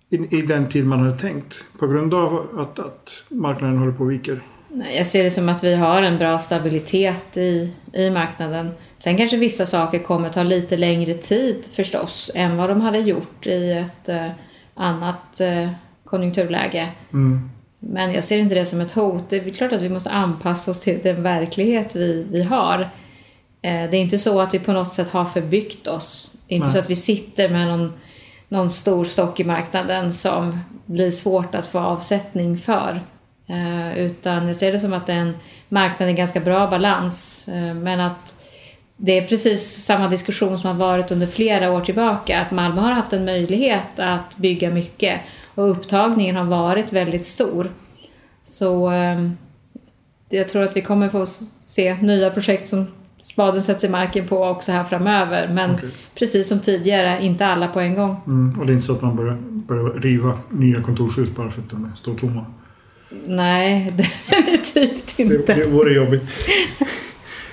i, 0.09 0.37
i 0.37 0.41
den 0.41 0.69
tid 0.69 0.85
man 0.85 0.99
hade 0.99 1.17
tänkt? 1.17 1.63
På 1.79 1.87
grund 1.87 2.13
av 2.13 2.47
att, 2.57 2.79
att 2.79 3.23
marknaden 3.29 3.77
håller 3.77 3.91
på 3.91 4.03
att 4.03 4.11
vika? 4.11 4.31
Nej, 4.71 4.97
jag 4.97 5.07
ser 5.07 5.23
det 5.23 5.31
som 5.31 5.49
att 5.49 5.63
vi 5.63 5.75
har 5.75 6.01
en 6.01 6.17
bra 6.17 6.39
stabilitet 6.39 7.37
i, 7.37 7.73
i 7.93 8.09
marknaden. 8.09 8.71
Sen 8.97 9.17
kanske 9.17 9.37
vissa 9.37 9.65
saker 9.65 9.99
kommer 9.99 10.29
ta 10.29 10.43
lite 10.43 10.77
längre 10.77 11.13
tid 11.13 11.65
förstås 11.73 12.31
än 12.35 12.57
vad 12.57 12.69
de 12.69 12.81
hade 12.81 12.99
gjort 12.99 13.47
i 13.47 13.71
ett 13.71 14.09
eh, 14.09 14.31
annat 14.73 15.41
eh, 15.41 15.69
konjunkturläge. 16.05 16.91
Mm. 17.13 17.49
Men 17.79 18.13
jag 18.13 18.23
ser 18.23 18.37
inte 18.37 18.55
det 18.55 18.65
som 18.65 18.81
ett 18.81 18.91
hot. 18.91 19.29
Det 19.29 19.37
är 19.37 19.49
klart 19.49 19.73
att 19.73 19.81
vi 19.81 19.89
måste 19.89 20.09
anpassa 20.09 20.71
oss 20.71 20.79
till 20.79 20.99
den 21.03 21.23
verklighet 21.23 21.95
vi, 21.95 22.27
vi 22.31 22.43
har. 22.43 22.79
Eh, 23.61 23.89
det 23.91 23.97
är 23.97 24.01
inte 24.01 24.19
så 24.19 24.41
att 24.41 24.53
vi 24.53 24.59
på 24.59 24.73
något 24.73 24.93
sätt 24.93 25.09
har 25.09 25.25
förbyggt 25.25 25.87
oss. 25.87 26.37
Det 26.47 26.53
är 26.53 26.55
inte 26.55 26.67
Nej. 26.67 26.73
så 26.73 26.79
att 26.79 26.89
vi 26.89 26.95
sitter 26.95 27.49
med 27.49 27.67
någon, 27.67 27.93
någon 28.49 28.69
stor 28.69 29.05
stock 29.05 29.39
i 29.39 29.43
marknaden 29.43 30.13
som 30.13 30.59
blir 30.85 31.11
svårt 31.11 31.55
att 31.55 31.67
få 31.67 31.79
avsättning 31.79 32.57
för. 32.57 33.01
Eh, 33.47 33.97
utan 33.97 34.47
jag 34.47 34.55
ser 34.55 34.71
det 34.71 34.79
som 34.79 34.93
att 34.93 35.07
det 35.07 35.13
är 35.13 35.17
en 35.17 35.37
marknad 35.69 36.09
i 36.09 36.13
ganska 36.13 36.39
bra 36.39 36.67
balans. 36.67 37.47
Eh, 37.47 37.73
men 37.73 37.99
att 37.99 38.45
det 38.97 39.17
är 39.17 39.27
precis 39.27 39.85
samma 39.85 40.07
diskussion 40.07 40.59
som 40.59 40.69
har 40.69 40.87
varit 40.87 41.11
under 41.11 41.27
flera 41.27 41.71
år 41.71 41.81
tillbaka. 41.81 42.41
Att 42.41 42.51
Malmö 42.51 42.81
har 42.81 42.91
haft 42.91 43.13
en 43.13 43.25
möjlighet 43.25 43.99
att 43.99 44.37
bygga 44.37 44.69
mycket 44.69 45.19
och 45.55 45.71
upptagningen 45.71 46.35
har 46.35 46.43
varit 46.43 46.93
väldigt 46.93 47.25
stor. 47.25 47.71
Så 48.41 48.91
eh, 48.91 49.29
jag 50.29 50.49
tror 50.49 50.63
att 50.63 50.75
vi 50.75 50.81
kommer 50.81 51.09
få 51.09 51.25
se 51.25 51.93
nya 52.01 52.29
projekt 52.29 52.67
som 52.67 52.87
spaden 53.21 53.61
sätts 53.61 53.83
i 53.83 53.89
marken 53.89 54.27
på 54.27 54.43
också 54.43 54.71
här 54.71 54.83
framöver. 54.83 55.47
Men 55.47 55.75
Okej. 55.75 55.89
precis 56.15 56.47
som 56.47 56.59
tidigare, 56.59 57.25
inte 57.25 57.45
alla 57.45 57.67
på 57.67 57.79
en 57.79 57.95
gång. 57.95 58.21
Mm. 58.27 58.59
Och 58.59 58.65
det 58.65 58.71
är 58.71 58.73
inte 58.73 58.85
så 58.85 58.93
att 58.93 59.01
man 59.01 59.15
börjar, 59.15 59.37
börjar 59.41 60.01
riva 60.01 60.39
nya 60.49 60.81
kontorshus 60.81 61.29
bara 61.35 61.49
för 61.49 61.61
att 61.61 61.69
de 61.69 61.91
står 61.95 62.13
tomma. 62.13 62.45
Nej, 63.25 63.91
definitivt 63.97 65.17
Det, 65.17 65.23
inte. 65.23 65.53
det 65.53 65.69
vore 65.69 65.93
jobbigt. 65.93 66.23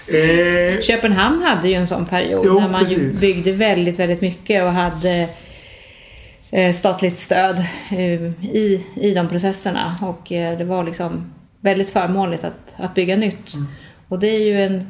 Eh, 0.08 0.80
Köpenhamn 0.80 1.42
hade 1.42 1.68
ju 1.68 1.74
en 1.74 1.86
sån 1.86 2.06
period 2.06 2.42
Jo, 2.44 2.60
när 2.60 2.68
man 2.68 2.80
precis. 2.80 3.20
byggde 3.20 3.52
väldigt, 3.52 3.98
väldigt 3.98 4.20
mycket 4.20 4.62
och 4.64 4.72
hade 4.72 5.28
eh, 6.50 6.72
statligt 6.72 7.16
stöd 7.16 7.58
eh, 7.90 8.44
i, 8.56 8.86
i 8.96 9.14
de 9.14 9.28
processerna. 9.28 9.96
Och 10.02 10.32
eh, 10.32 10.58
det 10.58 10.64
var 10.64 10.84
liksom 10.84 11.32
väldigt 11.60 11.90
förmånligt 11.90 12.44
att, 12.44 12.76
att 12.78 12.94
bygga 12.94 13.16
nytt. 13.16 13.54
Mm. 13.54 13.66
Och 14.08 14.18
det 14.18 14.28
är 14.28 14.40
ju 14.40 14.62
en, 14.62 14.86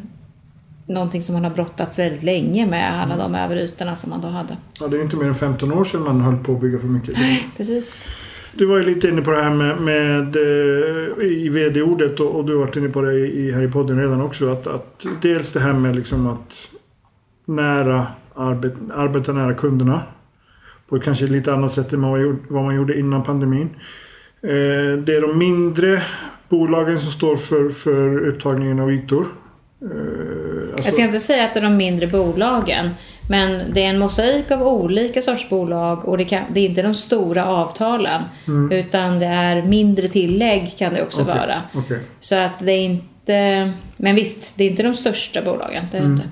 någonting 0.87 1.23
som 1.23 1.33
man 1.35 1.45
har 1.45 1.51
brottats 1.51 1.99
väldigt 1.99 2.23
länge 2.23 2.67
med, 2.67 3.03
alla 3.03 3.15
Mm. 3.15 3.33
de 3.33 3.39
överytorna 3.39 3.97
som 3.97 4.11
man 4.11 4.21
då 4.21 4.29
hade. 4.29 4.57
ja, 4.81 4.89
det 4.89 4.97
är 4.99 5.03
inte 5.03 5.17
mer 5.17 5.27
än 5.27 5.35
15 5.35 5.73
år 5.73 5.85
sedan 5.85 6.03
man 6.03 6.21
höll 6.21 6.37
på 6.37 6.53
att 6.53 6.61
bygga 6.61 6.79
för 6.79 6.89
mycket. 6.89 7.15
Precis. 7.57 8.09
Du 8.55 8.67
var 8.67 8.77
ju 8.79 8.83
lite 8.85 9.09
inne 9.09 9.23
på 9.23 9.31
det 9.31 9.43
här 9.43 9.51
med, 9.51 9.81
med 9.81 10.37
eh, 10.37 11.27
i 11.27 11.49
vd-ordet 11.49 12.21
och, 12.21 12.35
och 12.35 12.45
du 12.45 12.53
har 12.53 12.61
varit 12.61 12.77
inne 12.77 12.89
på 12.89 13.03
det 13.03 13.13
i, 13.15 13.53
här 13.53 13.63
i 13.63 13.69
podden 13.69 14.01
redan 14.01 14.21
också. 14.21 14.53
Att, 14.53 14.67
att 14.67 15.07
dels 15.23 15.53
det 15.53 15.61
här 15.61 15.73
med 15.73 15.97
liksom 15.97 16.27
att 16.27 16.69
nära 17.45 18.07
arbet, 18.35 18.75
arbeta 18.95 19.33
nära 19.33 19.55
kunderna. 19.55 20.01
På 20.89 20.97
ett 20.97 21.03
kanske 21.03 21.27
lite 21.27 21.53
annat 21.55 21.73
sätt 21.73 21.93
än 21.93 22.03
vad 22.49 22.65
man 22.65 22.75
gjorde, 22.77 22.99
innan 22.99 23.23
pandemin. 23.23 23.69
Eh, 24.43 24.99
det 25.05 25.17
är 25.17 25.21
de 25.29 25.39
mindre 25.39 26.03
bolagen 26.49 26.99
som 26.99 27.11
står 27.11 27.37
för, 27.37 27.69
för 27.69 28.19
upptagningen 28.27 28.81
av 28.81 28.93
ytor. 28.93 29.27
Alltså- 30.77 30.89
Jag 30.89 30.95
ska 30.95 31.05
inte 31.05 31.19
säga 31.19 31.45
att 31.45 31.55
det 31.55 31.61
är 31.61 31.65
de 31.65 31.77
mindre 31.77 32.07
bolagen. 32.07 32.91
Men 33.29 33.63
det 33.73 33.83
är 33.85 33.89
en 33.89 33.99
mosaik 33.99 34.51
av 34.51 34.63
olika 34.63 35.23
sorts 35.23 35.49
bolag 35.49 36.05
och 36.09 36.19
det, 36.19 36.25
kan, 36.25 36.43
det 36.55 36.61
är 36.61 36.65
inte 36.69 36.83
de 36.83 36.95
stora 36.95 37.47
avtalen. 37.47 38.23
Utan 38.71 39.19
det 39.19 39.27
är 39.27 39.63
mindre 39.63 40.09
tillägg 40.09 40.75
kan 40.79 40.95
det 40.95 41.03
också 41.03 41.21
Mm. 41.21 41.33
Okej, 41.33 41.47
vara. 41.49 41.63
okej. 41.85 41.99
Så 42.21 42.35
att 42.35 42.59
det 42.59 42.73
är 42.73 42.81
inte... 42.85 43.73
Men 43.97 44.15
visst, 44.15 44.53
det 44.57 44.65
är 44.65 44.71
inte 44.71 44.83
de 44.83 44.95
största 44.95 45.43
bolagen. 45.43 45.85
Det 45.93 45.97
är 45.99 46.01
Mm. 46.03 46.13
inte. 46.13 46.25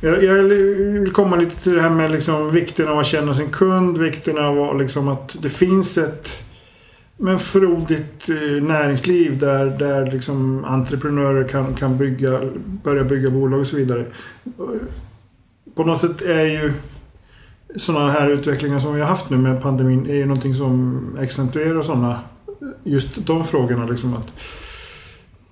Jag, 0.00 0.24
jag 0.24 0.42
vill 0.42 1.12
komma 1.12 1.36
lite 1.36 1.62
till 1.62 1.72
det 1.74 1.82
här 1.82 1.90
med 1.90 2.10
liksom 2.10 2.52
vikten 2.52 2.88
av 2.88 2.98
att 2.98 3.06
känna 3.06 3.34
sin 3.34 3.48
kund, 3.50 3.98
vikten 3.98 4.38
av 4.38 4.78
liksom 4.80 5.08
att 5.08 5.36
det 5.42 5.50
finns 5.50 5.98
ett 5.98 6.28
men 7.16 7.38
frodigt 7.38 8.28
eh, 8.28 8.62
näringsliv 8.62 9.38
där, 9.38 9.66
där 9.66 10.10
liksom 10.10 10.64
entreprenörer 10.64 11.48
kan, 11.48 11.74
kan 11.74 11.98
bygga, 11.98 12.40
börja 12.56 13.04
bygga 13.04 13.30
bolag 13.30 13.60
och 13.60 13.66
så 13.66 13.76
vidare. 13.76 14.06
På 15.74 15.84
något 15.84 16.00
sätt 16.00 16.22
är 16.22 16.44
ju 16.44 16.72
sådana 17.76 18.10
här 18.10 18.28
utvecklingar 18.28 18.78
som 18.78 18.94
vi 18.94 19.00
har 19.00 19.08
haft 19.08 19.30
nu 19.30 19.36
med 19.36 19.62
pandemin 19.62 20.10
är 20.10 20.14
ju 20.14 20.26
någonting 20.26 20.54
som 20.54 21.00
accentuerar 21.20 21.82
sådana 21.82 22.20
just 22.84 23.26
de 23.26 23.44
frågorna. 23.44 23.86
Liksom 23.86 24.14
att, 24.14 24.32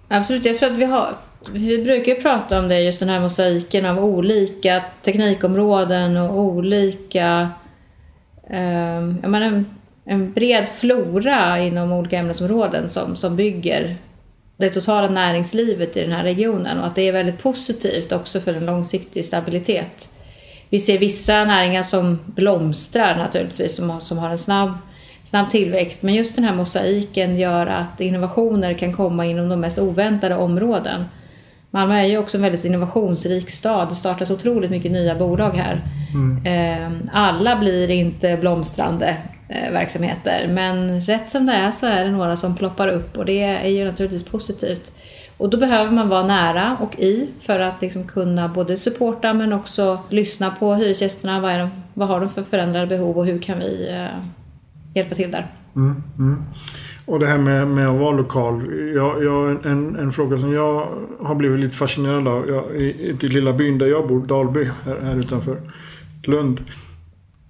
Absolut, 0.08 0.44
jag 0.44 0.56
tror 0.56 0.70
att 0.70 0.78
vi 0.78 0.84
har... 0.84 1.16
Vi 1.52 1.84
brukar 1.84 2.14
ju 2.14 2.22
prata 2.22 2.58
om 2.58 2.68
det, 2.68 2.80
just 2.80 3.00
den 3.00 3.08
här 3.08 3.20
mosaiken 3.20 3.86
av 3.86 4.04
olika 4.04 4.82
teknikområden 5.02 6.16
och 6.16 6.38
olika... 6.38 7.48
Eh, 8.50 9.02
jag 9.22 9.30
menar, 9.30 9.64
en, 10.04 10.32
bred 10.32 10.68
flora 10.68 11.58
inom 11.58 11.92
olika 11.92 12.18
ämnesområden 12.18 12.88
som, 12.88 13.16
som 13.16 13.36
bygger 13.36 13.96
det 14.56 14.70
totala 14.70 15.08
näringslivet 15.08 15.96
i 15.96 16.00
den 16.00 16.12
här 16.12 16.22
regionen 16.22 16.80
och 16.80 16.86
att 16.86 16.94
det 16.94 17.08
är 17.08 17.12
väldigt 17.12 17.42
positivt 17.42 18.12
också 18.12 18.40
för 18.40 18.54
en 18.54 18.66
långsiktig 18.66 19.24
stabilitet. 19.24 20.08
Vi 20.68 20.78
ser 20.78 20.98
vissa 20.98 21.44
näringar 21.44 21.82
som 21.82 22.18
blomstrar 22.26 23.16
naturligtvis, 23.16 23.76
som 23.76 23.90
har, 23.90 24.00
som 24.00 24.18
har 24.18 24.30
en 24.30 24.38
snabb, 24.38 24.72
snabb 25.24 25.50
tillväxt. 25.50 26.02
Men 26.02 26.14
just 26.14 26.34
den 26.34 26.44
här 26.44 26.54
mosaiken 26.54 27.38
gör 27.38 27.66
att 27.66 28.00
innovationer 28.00 28.72
kan 28.72 28.92
komma 28.92 29.26
inom 29.26 29.48
de 29.48 29.60
mest 29.60 29.78
oväntade 29.78 30.36
områden. 30.36 31.04
Malmö 31.70 31.98
är 31.98 32.04
ju 32.04 32.18
också 32.18 32.36
en 32.36 32.42
väldigt 32.42 32.64
innovationsrik 32.64 33.50
stad. 33.50 33.88
Det 33.88 33.94
startas 33.94 34.30
otroligt 34.30 34.70
mycket 34.70 34.92
nya 34.92 35.14
bolag 35.14 35.50
här. 35.50 35.82
Eh, 36.44 36.92
Alla 37.12 37.56
blir 37.56 37.90
inte 37.90 38.36
blomstrande 38.36 39.16
Eh, 39.54 39.72
verksamheter. 39.72 40.48
Men 40.48 41.00
rätt 41.00 41.28
som 41.28 41.46
det 41.46 41.52
är 41.52 41.70
så 41.70 41.86
är 41.86 42.04
det 42.04 42.10
några 42.10 42.36
som 42.36 42.56
ploppar 42.56 42.88
upp 42.88 43.18
och 43.18 43.24
det 43.24 43.42
är 43.42 43.68
ju 43.68 43.84
naturligtvis 43.84 44.24
positivt. 44.24 44.92
Och 45.36 45.50
då 45.50 45.58
behöver 45.58 45.92
man 45.92 46.08
vara 46.08 46.26
nära 46.26 46.76
och 46.80 46.98
i 46.98 47.28
för 47.40 47.60
att 47.60 47.82
liksom 47.82 48.04
kunna 48.04 48.48
både 48.48 48.76
supporta 48.76 49.34
men 49.34 49.52
också 49.52 49.98
lyssna 50.08 50.50
på 50.50 50.74
hyresgästerna. 50.74 51.40
Vad, 51.40 51.52
är 51.52 51.58
de, 51.58 51.70
vad 51.94 52.08
har 52.08 52.20
de 52.20 52.30
för 52.30 52.42
förändrade 52.42 52.86
behov 52.86 53.18
och 53.18 53.26
hur 53.26 53.38
kan 53.38 53.58
vi 53.58 53.88
eh, 53.90 54.24
hjälpa 54.94 55.14
till 55.14 55.30
där? 55.30 55.46
Mm, 55.76 56.02
mm. 56.18 56.42
Och 57.06 57.18
det 57.18 57.26
här 57.26 57.38
med, 57.38 57.66
med 57.66 57.88
att 57.88 58.00
vara 58.00 58.16
lokal. 58.16 58.62
Jag, 58.94 59.24
jag, 59.24 59.66
en, 59.66 59.96
en 59.96 60.12
fråga 60.12 60.38
som 60.38 60.52
jag 60.52 60.88
har 61.20 61.34
blivit 61.34 61.60
lite 61.60 61.76
fascinerad 61.76 62.28
av. 62.28 62.48
Jag, 62.48 62.76
i, 62.76 63.08
I 63.08 63.12
den 63.12 63.30
lilla 63.30 63.52
byn 63.52 63.78
där 63.78 63.86
jag 63.86 64.08
bor, 64.08 64.26
Dalby, 64.26 64.70
här, 64.84 65.00
här 65.00 65.16
utanför 65.16 65.56
Lund. 66.22 66.60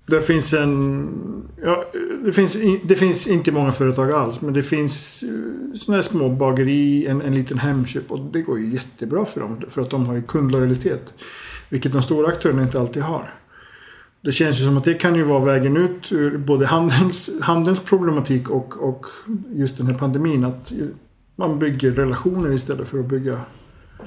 Det 0.06 0.23
finns 0.23 0.52
en... 0.52 1.08
Ja, 1.62 1.84
det, 2.25 2.32
finns, 2.32 2.56
det 2.84 2.96
finns 2.96 3.26
inte 3.26 3.52
många 3.52 3.73
företag 3.73 4.12
alls. 4.12 4.40
Men 4.40 4.54
det 4.54 4.62
finns 4.62 5.23
eh, 5.23 5.28
sådana 5.75 5.96
här 5.96 6.02
små 6.02 6.28
bageri, 6.28 7.06
en, 7.06 7.23
en 7.23 7.34
liten 7.34 7.58
Hemköp. 7.58 8.11
Och 8.12 8.20
det 8.20 8.42
går 8.42 8.58
ju 8.58 8.73
jättebra 8.73 9.25
för 9.25 9.40
dem. 9.40 9.62
För 9.68 9.82
att 9.82 9.90
de 9.90 10.06
har 10.06 10.14
ju 10.14 10.23
kundlojalitet. 10.23 11.14
Vilket 11.68 11.92
de 11.92 12.02
stora 12.02 12.28
aktörerna 12.28 12.62
inte 12.62 12.80
alltid 12.80 13.02
har. 13.02 13.34
Det 14.20 14.32
känns 14.32 14.61
ju 14.61 14.64
som 14.64 14.76
att 14.76 14.84
det 14.84 14.94
kan 14.94 15.14
ju 15.14 15.23
vara 15.23 15.44
vägen 15.44 15.76
ut 15.76 16.12
ur 16.12 16.38
både 16.38 16.66
handelns, 16.66 17.30
handelns 17.40 17.80
problematik 17.80 18.50
och, 18.50 18.88
och 18.88 19.06
just 19.54 19.76
den 19.76 19.87
här 19.87 19.94
pandemin. 19.94 20.44
Att 20.44 20.73
man 21.37 21.58
bygger 21.58 21.92
relationer 21.92 22.52
istället 22.52 22.88
för 22.88 22.99
att 22.99 23.06
bygga 23.06 23.40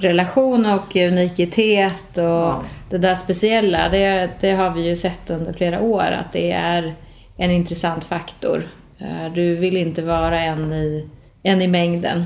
relation 0.00 0.66
och 0.66 0.96
unikitet 0.96 2.18
och 2.18 2.64
det 2.90 2.98
där 2.98 3.14
speciella, 3.14 3.88
det, 3.88 4.30
det 4.40 4.50
har 4.50 4.70
vi 4.70 4.88
ju 4.88 4.96
sett 4.96 5.30
under 5.30 5.52
flera 5.52 5.80
år 5.80 6.02
att 6.02 6.32
det 6.32 6.50
är 6.52 6.94
en 7.36 7.50
intressant 7.50 8.04
faktor. 8.04 8.62
Eh, 8.98 9.32
Du 9.34 9.54
vill 9.56 9.76
inte 9.76 10.02
vara 10.02 10.40
en 10.40 10.72
i, 10.72 11.08
en 11.42 11.62
i 11.62 11.66
mängden 11.68 12.24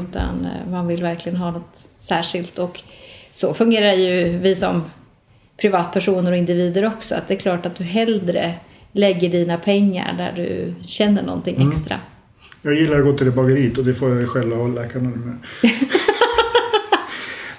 utan 0.00 0.44
eh, 0.46 0.70
man 0.70 0.86
vill 0.86 1.02
verkligen 1.02 1.38
ha 1.38 1.50
något 1.50 1.76
särskilt 1.98 2.58
och 2.58 2.82
så 3.30 3.54
fungerar 3.54 3.92
ju 3.92 4.38
vi 4.38 4.54
som 4.54 4.84
privatpersoner 5.60 6.30
och 6.32 6.36
individer 6.38 6.86
också. 6.86 7.14
Att 7.14 7.28
det 7.28 7.34
är 7.34 7.38
klart 7.38 7.66
att 7.66 7.76
du 7.76 7.84
hellre 7.84 8.54
lägger 8.92 9.28
dina 9.28 9.56
pengar 9.58 10.12
där 10.12 10.32
du 10.36 10.74
känner 10.86 11.22
någonting 11.22 11.56
Mm. 11.56 11.68
extra. 11.70 12.00
Jag 12.62 12.74
gillar 12.74 12.98
att 12.98 13.04
gå 13.04 13.12
till 13.12 13.26
det 13.26 13.32
bageriet 13.32 13.78
och 13.78 13.84
det 13.84 13.94
får 13.94 14.10
jag 14.10 14.20
ju 14.20 14.26
skälla 14.26 14.56
av 14.56 14.74
läkarna 14.74 15.08
nu 15.10 15.16
med. 15.16 15.36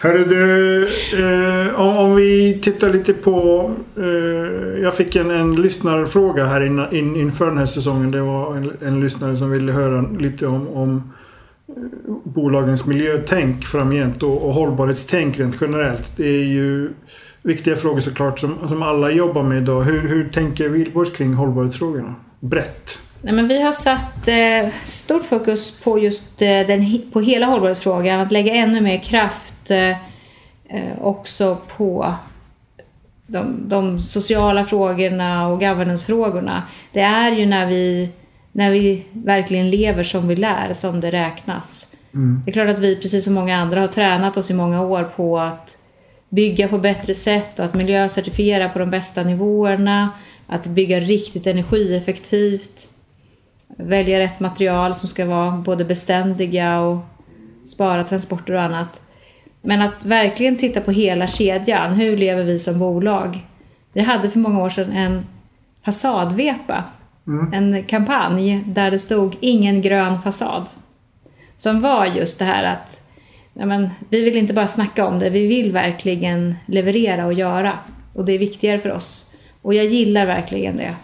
Hörru 0.06 0.26
du, 0.26 0.84
eh, 1.20 1.80
om, 1.80 1.98
om 1.98 2.16
vi 2.16 2.60
tittar 2.62 2.94
lite 2.94 3.14
på... 3.14 3.72
Eh, 3.98 4.82
jag 4.82 4.96
fick 4.96 5.16
en, 5.16 5.32
en 5.32 5.56
lyssnarfråga 5.56 6.46
här 6.46 6.66
in, 6.66 6.86
in, 6.92 7.16
inför 7.16 7.46
den 7.46 7.58
här 7.58 7.66
säsongen. 7.66 8.12
Det 8.12 8.22
var 8.22 8.56
en, 8.56 8.72
en 8.82 9.00
lyssnare 9.00 9.38
som 9.38 9.52
ville 9.52 9.72
höra 9.72 10.02
lite 10.02 10.48
om, 10.48 10.68
om 10.68 11.14
eh, 11.68 11.74
bolagens 12.24 12.86
miljötänk 12.86 13.66
framgent 13.66 14.24
och, 14.24 14.48
och 14.48 14.54
hållbarhetstänk 14.54 15.40
rent 15.40 15.56
generellt. 15.62 16.12
Det 16.18 16.28
är 16.28 16.44
ju 16.44 16.94
viktiga 17.42 17.76
frågor 17.76 18.00
såklart 18.00 18.40
som, 18.40 18.56
som 18.68 18.84
alla 18.84 19.12
jobbar 19.12 19.44
med 19.44 19.58
idag. 19.58 19.84
Hur, 19.84 20.08
hur 20.08 20.30
tänker 20.30 20.70
Wihlborgs 20.70 21.12
kring 21.12 21.34
hållbarhetsfrågorna? 21.34 22.16
Brett. 22.40 23.00
Nej, 23.22 23.34
men 23.34 23.48
vi 23.48 23.62
har 23.62 23.72
satt 23.72 24.28
eh, 24.28 24.74
stort 24.84 25.26
fokus 25.26 25.72
på 25.72 26.00
just 26.00 26.42
eh, 26.42 26.48
den, 26.48 27.02
på 27.14 27.22
hela 27.22 27.46
hållbarhetsfrågan. 27.46 28.20
Att 28.20 28.32
lägga 28.32 28.54
ännu 28.54 28.82
mer 28.82 29.04
kraft 29.04 29.55
eh, 29.72 29.90
eh, 30.70 31.02
också 31.02 31.58
på 31.78 32.16
de, 33.28 33.70
de 33.70 34.02
sociala 34.02 34.66
frågorna 34.66 35.48
och 35.48 35.60
governance-frågorna. 35.60 36.64
Det 36.92 37.00
är 37.00 37.32
ju 37.32 37.46
när 37.46 37.66
vi, 37.66 38.10
när 38.52 38.72
vi 38.72 39.06
verkligen 39.12 39.70
lever 39.70 40.04
som 40.04 40.28
vi 40.28 40.36
lär 40.36 40.74
som 40.74 41.02
det 41.02 41.12
räknas. 41.12 41.88
Det 42.46 42.52
är 42.52 42.54
klart 42.54 42.70
att 42.70 42.80
vi, 42.80 42.96
precis 42.96 43.24
som 43.24 43.34
många 43.34 43.58
andra, 43.58 43.82
har 43.82 43.88
tränat 43.88 44.38
oss 44.38 44.52
i 44.52 44.54
många 44.54 44.82
år 44.82 45.04
på 45.04 45.40
att 45.40 45.78
bygga 46.30 46.68
på 46.68 46.78
bättre 46.78 47.14
sätt 47.14 47.60
och 47.60 47.66
att 47.66 47.74
miljöcertifiera 47.74 48.70
på 48.70 48.80
de 48.80 48.90
bästa 48.90 49.24
nivåerna. 49.24 50.10
Att 50.48 50.66
bygga 50.68 51.00
riktigt 51.00 51.48
energieffektivt. 51.48 52.90
Välja 53.78 54.20
rätt 54.20 54.40
material 54.40 54.96
som 54.96 55.10
ska 55.10 55.26
vara 55.26 55.52
både 55.52 55.86
beständiga 55.86 56.80
och 56.80 56.98
spara 57.66 58.04
transporter 58.04 58.54
och 58.54 58.62
annat. 58.62 59.02
Men 59.66 59.82
att 59.82 60.06
verkligen 60.06 60.58
titta 60.58 60.82
på 60.82 60.92
hela 60.92 61.28
kedjan. 61.28 61.94
Hur 61.94 62.18
lever 62.18 62.44
vi 62.44 62.60
som 62.60 62.80
bolag? 62.80 63.46
Vi 63.94 64.02
hade 64.02 64.30
för 64.30 64.40
många 64.40 64.64
år 64.64 64.70
sedan 64.70 64.92
en 64.92 65.26
fasadvepa. 65.86 66.84
En 67.54 67.84
kampanj 67.84 68.64
där 68.68 68.92
det 68.92 69.00
stod 69.00 69.36
ingen 69.40 69.82
grön 69.82 70.22
fasad. 70.22 70.70
Som 71.56 71.82
var 71.82 72.06
just 72.06 72.40
det 72.40 72.46
här 72.46 72.64
att 72.64 73.02
ja, 73.54 73.66
men, 73.66 73.90
vi 74.10 74.22
vill 74.22 74.36
inte 74.36 74.54
bara 74.54 74.68
snacka 74.68 75.06
om 75.06 75.20
det, 75.20 75.30
vi 75.30 75.48
vill 75.48 75.72
verkligen 75.72 76.56
leverera 76.66 77.26
och 77.26 77.34
göra. 77.34 77.80
Och 78.14 78.26
det 78.26 78.34
är 78.34 78.40
viktigare 78.40 78.80
för 78.80 78.92
oss. 78.92 79.32
Och 79.62 79.74
jag 79.74 79.86
gillar 79.86 80.26
verkligen 80.26 80.78
det. 80.78 80.96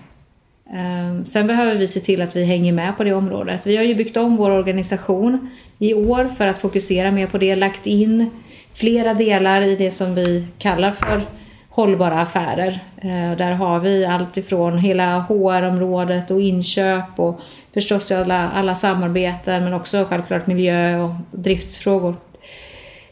Ehm, 0.74 1.26
sen 1.26 1.48
behöver 1.48 1.76
vi 1.76 1.88
se 1.88 2.00
till 2.00 2.22
att 2.22 2.36
vi 2.36 2.44
hänger 2.44 2.74
med 2.74 2.98
på 2.98 3.04
det 3.04 3.14
området. 3.14 3.68
Vi 3.68 3.78
har 3.78 3.84
ju 3.84 3.96
byggt 3.96 4.18
om 4.18 4.38
vår 4.38 4.52
organisation 4.52 5.50
i 5.80 5.94
år 5.94 6.30
för 6.38 6.48
att 6.48 6.60
fokusera 6.60 7.12
mer 7.12 7.28
på 7.28 7.38
det. 7.38 7.56
Lagt 7.56 7.88
in 7.88 8.30
flera 8.74 9.14
delar 9.14 9.62
i 9.62 9.76
det 9.76 9.92
som 9.92 10.16
vi 10.16 10.48
kallar 10.58 10.92
för 10.92 11.22
hållbara 11.70 12.22
affärer. 12.22 12.80
Ehm, 13.02 13.38
där 13.38 13.52
har 13.52 13.80
vi 13.80 14.06
allt 14.06 14.38
ifrån 14.38 14.78
hela 14.78 15.20
HR-området 15.20 16.32
och 16.32 16.42
inköp 16.42 17.20
och 17.20 17.40
förstås 17.74 18.12
alla, 18.12 18.50
alla 18.50 18.76
samarbeten 18.76 19.64
men 19.64 19.74
också 19.74 20.06
självklart 20.10 20.48
miljö 20.48 21.00
och 21.00 21.12
driftsfrågor. 21.32 22.16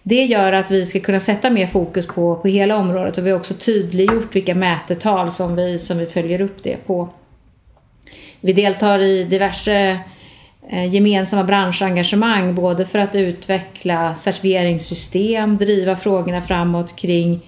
Det 0.04 0.24
gör 0.24 0.54
att 0.54 0.72
vi 0.72 0.86
ska 0.86 1.00
kunna 1.00 1.20
sätta 1.20 1.50
mer 1.50 1.68
fokus 1.68 2.08
på, 2.08 2.36
på 2.36 2.48
hela 2.48 2.78
området 2.78 3.18
och 3.18 3.26
vi 3.26 3.32
har 3.32 3.40
också 3.40 3.54
tydliggjort 3.54 4.36
vilka 4.36 4.56
mätetal 4.56 5.32
som 5.32 5.56
vi, 5.56 5.80
som 5.80 5.98
vi 5.98 6.06
följer 6.06 6.42
upp 6.42 6.64
det 6.64 6.76
på. 6.88 7.10
Vi 8.42 8.54
deltar 8.54 9.00
i 9.00 9.24
diverse 9.24 10.00
eh, 10.70 10.94
gemensamma 10.94 11.44
branschengagemang 11.44 12.56
både 12.56 12.86
för 12.86 13.00
att 13.00 13.16
utveckla 13.16 14.16
certifieringssystem, 14.16 15.58
driva 15.58 15.96
frågorna 15.96 16.42
framåt 16.42 16.96
kring 16.96 17.42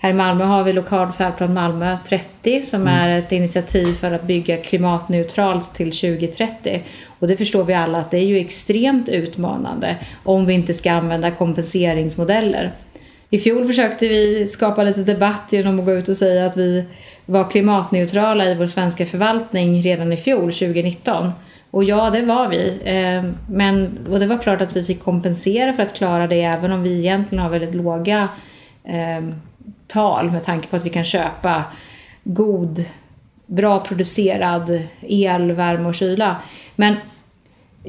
här 0.00 0.10
i 0.10 0.12
Malmö 0.12 0.44
har 0.44 0.64
vi 0.64 0.72
Lokal 0.72 1.12
färdplan 1.12 1.54
Malmö 1.54 1.96
30 2.08 2.62
som 2.62 2.86
är 2.86 3.18
ett 3.18 3.32
initiativ 3.32 3.94
för 3.94 4.12
att 4.12 4.22
bygga 4.22 4.56
klimatneutralt 4.56 5.74
till 5.74 5.90
2030. 5.90 6.82
Och 7.18 7.28
det 7.28 7.36
förstår 7.36 7.64
vi 7.64 7.74
alla 7.74 7.98
att 7.98 8.10
det 8.10 8.18
är 8.18 8.24
ju 8.24 8.38
extremt 8.38 9.08
utmanande 9.08 9.96
om 10.24 10.46
vi 10.46 10.54
inte 10.54 10.74
ska 10.74 10.92
använda 10.92 11.30
kompenseringsmodeller. 11.30 12.72
I 13.30 13.38
fjol 13.38 13.66
försökte 13.66 14.08
vi 14.08 14.46
skapa 14.46 14.82
lite 14.82 15.02
debatt 15.02 15.52
genom 15.52 15.78
att 15.78 15.86
gå 15.86 15.92
ut 15.92 16.08
och 16.08 16.16
säga 16.16 16.46
att 16.46 16.56
vi 16.56 16.84
var 17.26 17.50
klimatneutrala 17.50 18.44
i 18.44 18.54
vår 18.54 18.66
svenska 18.66 19.06
förvaltning 19.06 19.82
redan 19.82 20.12
i 20.12 20.16
fjol, 20.16 20.52
2019. 20.52 21.30
Och 21.70 21.84
ja, 21.84 22.10
det 22.10 22.22
var 22.22 22.48
vi. 22.48 22.80
Ehm, 22.84 23.36
men, 23.50 23.98
och 24.10 24.20
det 24.20 24.26
var 24.26 24.38
klart 24.38 24.60
att 24.60 24.76
vi 24.76 24.84
fick 24.84 25.02
kompensera 25.02 25.72
för 25.72 25.82
att 25.82 25.94
klara 25.94 26.26
det 26.26 26.42
även 26.42 26.72
om 26.72 26.82
vi 26.82 26.98
egentligen 26.98 27.44
har 27.44 27.50
väldigt 27.50 27.74
låga 27.74 28.28
eh, 28.84 29.34
tal 29.86 30.30
med 30.30 30.44
tanke 30.44 30.68
på 30.68 30.76
att 30.76 30.84
vi 30.84 30.90
kan 30.90 31.04
köpa 31.04 31.64
god, 32.24 32.78
bra 33.46 33.80
producerad 33.80 34.82
el, 35.00 35.52
värme 35.52 35.88
och 35.88 35.94
kyla. 35.94 36.36
Men 36.76 36.96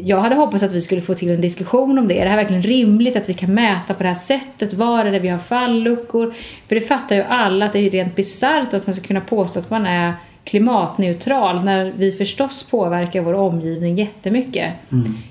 jag 0.04 0.18
hade 0.18 0.36
hoppats 0.36 0.64
att 0.64 0.72
vi 0.72 0.82
skulle 0.82 1.02
få 1.02 1.14
till 1.14 1.32
en 1.32 1.42
diskussion 1.42 2.00
om 2.00 2.08
det. 2.08 2.20
Är 2.20 2.24
det 2.24 2.30
här 2.30 2.38
verkligen 2.38 2.62
rimligt 2.62 3.16
att 3.16 3.30
vi 3.30 3.34
kan 3.34 3.54
mäta 3.54 3.94
på 3.94 4.04
det 4.04 4.10
här 4.10 4.16
sättet? 4.16 4.74
Var 4.74 5.06
är 5.06 5.12
det 5.12 5.20
vi 5.20 5.28
har 5.28 5.40
falluckor? 5.40 6.34
För 6.68 6.76
det 6.76 6.82
fattar 6.82 7.16
ju 7.16 7.22
alla 7.22 7.66
att 7.66 7.74
det 7.74 7.80
är 7.80 7.90
rent 7.90 8.16
bisarrt 8.16 8.74
att 8.74 8.88
man 8.88 8.96
ska 8.96 9.08
kunna 9.08 9.22
påstå 9.22 9.60
att 9.60 9.70
man 9.70 9.86
är 9.86 10.14
klimatneutral 10.44 11.64
när 11.64 11.94
vi 11.98 12.12
förstås 12.12 12.64
påverkar 12.64 13.22
vår 13.22 13.34
omgivning 13.34 13.96
jättemycket. 13.96 14.74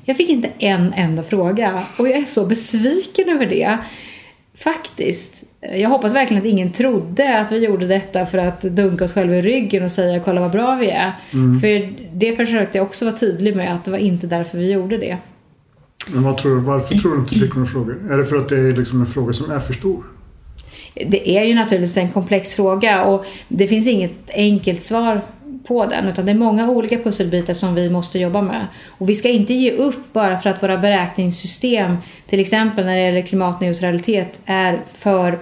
Jag 0.04 0.16
fick 0.16 0.28
inte 0.28 0.48
en 0.58 0.92
enda 0.96 1.22
fråga 1.22 1.82
och 1.98 2.08
jag 2.08 2.16
är 2.16 2.24
så 2.24 2.46
besviken 2.46 3.28
över 3.28 3.46
det. 3.46 3.78
Faktiskt. 4.58 5.44
Jag 5.60 5.88
hoppas 5.88 6.14
verkligen 6.14 6.42
att 6.42 6.48
ingen 6.48 6.72
trodde 6.72 7.38
att 7.38 7.52
vi 7.52 7.58
gjorde 7.58 7.86
detta 7.86 8.26
för 8.26 8.38
att 8.38 8.60
dunka 8.60 9.04
oss 9.04 9.12
själva 9.12 9.36
i 9.36 9.42
ryggen 9.42 9.84
och 9.84 9.92
säga 9.92 10.20
kolla 10.20 10.40
vad 10.40 10.50
bra 10.50 10.76
vi 10.76 10.90
är. 10.90 11.12
För 11.60 11.94
det 12.18 12.36
försökte 12.36 12.78
jag 12.78 12.86
också 12.86 13.04
vara 13.04 13.16
tydlig 13.16 13.56
med 13.56 13.74
att 13.74 13.84
det 13.84 13.90
var 13.90 13.98
inte 13.98 14.26
därför 14.26 14.58
vi 14.58 14.72
gjorde 14.72 14.98
det. 14.98 15.18
Men 16.08 16.22
vad 16.22 16.38
tror 16.38 16.54
du, 16.56 16.60
varför 16.60 16.94
tror 16.94 17.12
du 17.12 17.18
inte 17.18 17.34
du 17.34 17.40
fick 17.40 17.54
några 17.54 17.66
frågor? 17.66 18.12
Är 18.12 18.18
det 18.18 18.24
för 18.24 18.36
att 18.36 18.48
det 18.48 18.58
är 18.58 18.72
liksom 18.72 19.00
en 19.00 19.06
fråga 19.06 19.32
som 19.32 19.50
är 19.50 19.58
för 19.58 19.72
stor? 19.72 20.04
Det 21.06 21.30
är 21.30 21.44
ju 21.44 21.54
naturligtvis 21.54 21.96
en 21.96 22.08
komplex 22.08 22.52
fråga 22.52 23.04
och 23.04 23.24
det 23.48 23.68
finns 23.68 23.88
inget 23.88 24.30
enkelt 24.34 24.82
svar 24.82 25.22
på 25.68 25.86
den 25.86 26.08
utan 26.08 26.26
det 26.26 26.32
är 26.32 26.36
många 26.36 26.70
olika 26.70 26.98
pusselbitar 26.98 27.54
som 27.54 27.74
vi 27.74 27.90
måste 27.90 28.18
jobba 28.18 28.42
med. 28.42 28.66
Och 28.88 29.08
vi 29.08 29.14
ska 29.14 29.28
inte 29.28 29.54
ge 29.54 29.72
upp 29.72 30.12
bara 30.12 30.38
för 30.38 30.50
att 30.50 30.62
våra 30.62 30.78
beräkningssystem, 30.78 31.96
till 32.26 32.40
exempel 32.40 32.86
när 32.86 32.96
det 32.96 33.02
gäller 33.02 33.22
klimatneutralitet, 33.22 34.40
är 34.44 34.82
för 34.94 35.38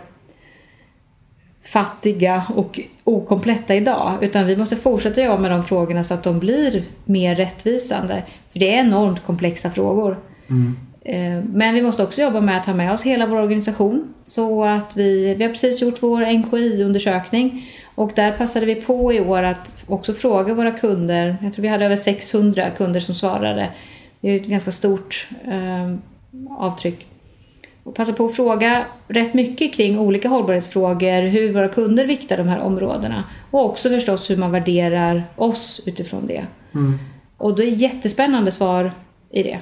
fattiga 1.65 2.45
och 2.55 2.81
okompletta 3.05 3.75
idag. 3.75 4.19
Utan 4.21 4.47
vi 4.47 4.57
måste 4.57 4.77
fortsätta 4.77 5.23
jobba 5.23 5.43
med 5.43 5.51
de 5.51 5.65
frågorna 5.65 6.05
så 6.05 6.15
att 6.15 6.23
de 6.23 6.39
blir 6.39 6.83
mer 7.05 7.35
rättvisande. 7.35 8.23
För 8.53 8.59
det 8.59 8.75
är 8.75 8.81
enormt 8.81 9.27
komplexa 9.27 9.71
frågor. 9.71 10.19
Mm. 10.51 10.86
Men 11.53 11.75
vi 11.75 11.83
måste 11.83 12.03
också 12.03 12.23
jobba 12.23 12.41
med 12.41 12.57
att 12.57 12.67
ha 12.67 12.75
med 12.75 12.93
oss 12.93 13.03
hela 13.03 13.27
vår 13.27 13.37
organisation. 13.37 14.15
Så 14.23 14.65
att 14.65 14.97
vi, 14.97 15.35
vi 15.35 15.45
har 15.45 15.51
precis 15.51 15.83
gjort 15.83 16.03
vår 16.03 16.21
NKI-undersökning 16.21 17.71
och 17.95 18.13
där 18.15 18.33
passade 18.33 18.67
vi 18.67 18.75
på 18.75 19.13
i 19.13 19.21
år 19.21 19.43
att 19.43 19.85
också 19.87 20.15
fråga 20.15 20.55
våra 20.55 20.71
kunder. 20.71 21.37
Jag 21.43 21.53
tror 21.53 21.63
vi 21.63 21.69
hade 21.69 21.85
över 21.85 21.97
600 21.97 22.71
kunder 22.71 23.01
som 23.01 23.15
svarade. 23.15 23.73
Det 24.21 24.31
är 24.31 24.41
ett 24.41 24.47
ganska 24.47 24.71
stort 24.71 25.29
eh, 25.45 25.95
avtryck. 26.59 27.07
Och 27.83 27.95
passa 27.95 28.13
på 28.13 28.27
att 28.27 28.37
fråga 28.37 28.87
rätt 29.09 29.35
mycket 29.35 29.75
kring 29.75 29.99
olika 29.99 30.29
hållbarhetsfrågor, 30.29 31.27
hur 31.27 31.53
våra 31.53 31.69
kunder 31.69 32.07
viktar 32.07 32.37
de 32.37 32.49
här 32.49 32.61
områdena 32.61 33.25
och 33.51 33.65
också 33.65 33.89
förstås 33.89 34.31
hur 34.31 34.37
man 34.37 34.51
värderar 34.51 35.25
oss 35.37 35.81
utifrån 35.87 36.27
det. 36.27 36.47
Och 37.37 37.57
det 37.57 37.65
är 37.65 37.71
jättespännande 37.71 38.51
svar 38.51 38.93
i 39.31 39.43
det. 39.43 39.59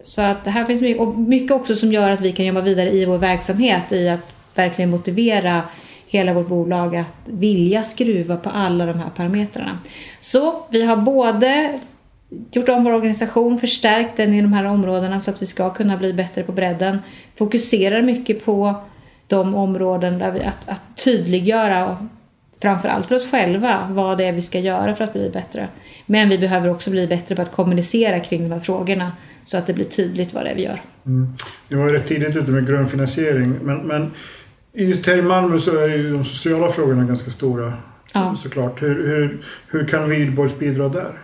Så 0.00 0.22
att 0.22 0.44
det 0.44 0.50
här 0.50 0.64
finns 0.64 0.82
mycket, 0.82 1.00
och 1.00 1.18
mycket 1.18 1.52
också 1.52 1.76
som 1.76 1.92
gör 1.92 2.10
att 2.10 2.20
vi 2.20 2.32
kan 2.32 2.46
jobba 2.46 2.60
vidare 2.60 2.90
i 2.90 3.04
vår 3.04 3.18
verksamhet 3.18 3.92
i 3.92 4.08
att 4.08 4.34
verkligen 4.54 4.90
motivera 4.90 5.62
hela 6.06 6.32
vårt 6.32 6.48
bolag 6.48 6.96
att 6.96 7.14
vilja 7.24 7.82
skruva 7.82 8.36
på 8.36 8.50
alla 8.50 8.86
de 8.86 8.98
här 8.98 9.10
parametrarna. 9.16 9.78
Så 10.20 10.66
vi 10.70 10.84
har 10.84 10.96
både 10.96 11.78
gjort 12.52 12.68
om 12.68 12.84
vår 12.84 12.92
organisation, 12.92 13.58
förstärkt 13.58 14.16
den 14.16 14.34
i 14.34 14.42
de 14.42 14.52
här 14.52 14.64
områdena 14.64 15.20
så 15.20 15.30
att 15.30 15.42
vi 15.42 15.46
ska 15.46 15.70
kunna 15.70 15.96
bli 15.96 16.12
bättre 16.12 16.42
på 16.42 16.52
bredden. 16.52 16.98
Fokuserar 17.34 18.02
mycket 18.02 18.44
på 18.44 18.74
de 19.26 19.54
områden 19.54 20.18
där 20.18 20.30
vi 20.30 20.40
att, 20.40 20.68
att 20.68 21.04
tydliggöra 21.04 22.08
framförallt 22.62 23.06
för 23.06 23.14
oss 23.14 23.30
själva 23.30 23.88
vad 23.90 24.18
det 24.18 24.24
är 24.24 24.32
vi 24.32 24.42
ska 24.42 24.58
göra 24.58 24.96
för 24.96 25.04
att 25.04 25.12
bli 25.12 25.30
bättre. 25.30 25.68
Men 26.06 26.28
vi 26.28 26.38
behöver 26.38 26.70
också 26.70 26.90
bli 26.90 27.06
bättre 27.06 27.36
på 27.36 27.42
att 27.42 27.52
kommunicera 27.52 28.20
kring 28.20 28.42
de 28.42 28.54
här 28.54 28.60
frågorna 28.60 29.12
så 29.44 29.56
att 29.56 29.66
det 29.66 29.72
blir 29.72 29.84
tydligt 29.84 30.34
vad 30.34 30.44
det 30.44 30.50
är 30.50 30.54
vi 30.54 30.62
gör. 30.62 30.82
Ni 31.68 31.76
var 31.76 31.86
ju 31.86 31.92
rätt 31.92 32.06
tidigt 32.06 32.36
ute 32.36 32.50
med 32.50 32.66
grön 32.66 32.88
finansiering 32.88 33.54
men, 33.62 33.78
men 33.78 34.10
just 34.72 35.06
här 35.06 35.18
i 35.18 35.22
Malmö 35.22 35.58
så 35.58 35.78
är 35.78 35.88
ju 35.88 36.12
de 36.12 36.24
sociala 36.24 36.68
frågorna 36.68 37.04
ganska 37.04 37.30
stora. 37.30 37.72
Ja. 38.12 38.36
såklart. 38.36 38.82
Hur, 38.82 39.06
hur, 39.06 39.44
hur 39.68 39.88
kan 39.88 40.08
Wihlborgs 40.08 40.58
bidra 40.58 40.88
där? 40.88 41.22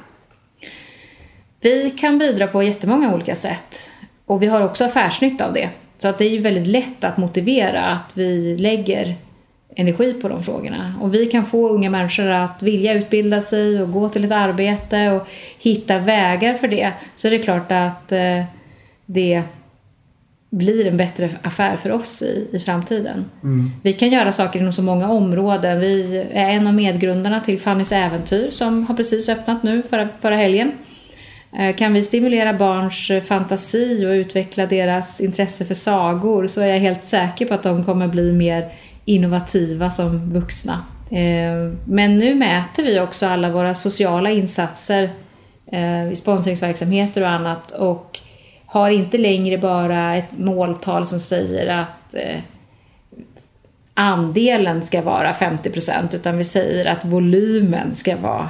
Vi 1.60 1.90
kan 1.90 2.18
bidra 2.18 2.46
på 2.46 2.62
jättemånga 2.62 3.14
olika 3.14 3.34
sätt. 3.34 3.90
Och 4.26 4.42
vi 4.42 4.46
har 4.46 4.60
också 4.60 4.84
affärsnytta 4.84 5.46
av 5.46 5.52
det. 5.52 5.70
Så 5.98 6.08
att 6.08 6.18
det 6.18 6.24
är 6.24 6.30
ju 6.30 6.40
väldigt 6.40 6.66
lätt 6.66 7.04
att 7.04 7.16
motivera 7.16 7.84
att 7.84 8.10
vi 8.14 8.56
lägger 8.58 9.16
energi 9.76 10.12
på 10.12 10.28
de 10.28 10.42
frågorna. 10.42 10.94
Och 11.00 11.14
vi 11.14 11.26
kan 11.26 11.44
få 11.44 11.68
unga 11.68 11.90
människor 11.90 12.28
att 12.28 12.62
vilja 12.62 12.92
utbilda 12.94 13.40
sig 13.40 13.82
och 13.82 13.92
gå 13.92 14.08
till 14.08 14.24
ett 14.24 14.32
arbete 14.32 15.10
och 15.10 15.26
hitta 15.58 15.98
vägar 15.98 16.54
för 16.54 16.68
det. 16.68 16.92
Så 17.14 17.26
är 17.26 17.30
det 17.30 17.38
klart 17.38 17.72
att 17.72 18.12
eh, 18.12 18.44
det 19.06 19.42
blir 20.50 20.86
en 20.86 20.96
bättre 20.96 21.30
affär 21.42 21.76
för 21.76 21.92
oss 21.92 22.22
i, 22.22 22.48
i 22.52 22.58
framtiden. 22.58 23.24
Vi 23.82 23.92
kan 23.92 24.08
göra 24.08 24.32
saker 24.32 24.60
inom 24.60 24.72
så 24.72 24.82
många 24.82 25.08
områden. 25.08 25.80
Vi 25.80 26.16
är 26.32 26.50
en 26.50 26.66
av 26.66 26.74
medgrundarna 26.74 27.40
till 27.40 27.60
Fannys 27.60 27.92
äventyr 27.92 28.50
som 28.50 28.86
har 28.86 28.94
precis 28.94 29.28
öppnat 29.28 29.62
nu 29.62 29.82
förra, 29.90 30.08
förra 30.20 30.36
helgen. 30.36 30.72
Eh, 31.58 31.76
Kan 31.76 31.92
vi 31.92 32.02
stimulera 32.02 32.52
barns 32.52 33.10
fantasi 33.28 34.06
och 34.06 34.10
utveckla 34.10 34.66
deras 34.66 35.20
intresse 35.20 35.64
för 35.64 35.74
sagor 35.74 36.46
så 36.46 36.60
är 36.60 36.66
jag 36.66 36.78
helt 36.78 37.04
säker 37.04 37.46
på 37.46 37.54
att 37.54 37.62
de 37.62 37.84
kommer 37.84 38.08
bli 38.08 38.32
mer 38.32 38.72
innovativa 39.04 39.90
som 39.90 40.32
vuxna. 40.32 40.84
Eh, 41.10 41.72
men 41.84 42.18
nu 42.18 42.34
mäter 42.34 42.82
vi 42.82 43.00
också 43.00 43.26
alla 43.26 43.50
våra 43.50 43.74
sociala 43.74 44.30
insatser 44.30 45.10
eh, 45.66 46.12
i 46.12 46.16
sponsringsverksamheter 46.16 47.22
och 47.22 47.28
annat 47.28 47.70
och 47.70 48.20
har 48.66 48.90
inte 48.90 49.18
längre 49.18 49.58
bara 49.58 50.16
ett 50.16 50.38
måltal 50.38 51.06
som 51.06 51.20
säger 51.20 51.78
att 51.78 52.14
eh, 52.14 52.40
andelen 53.94 54.82
ska 54.82 55.02
vara 55.02 55.34
50 55.34 55.70
procent, 55.70 56.14
utan 56.14 56.38
vi 56.38 56.44
säger 56.44 56.86
att 56.86 57.04
volymen 57.04 57.94
ska 57.94 58.16
vara 58.16 58.48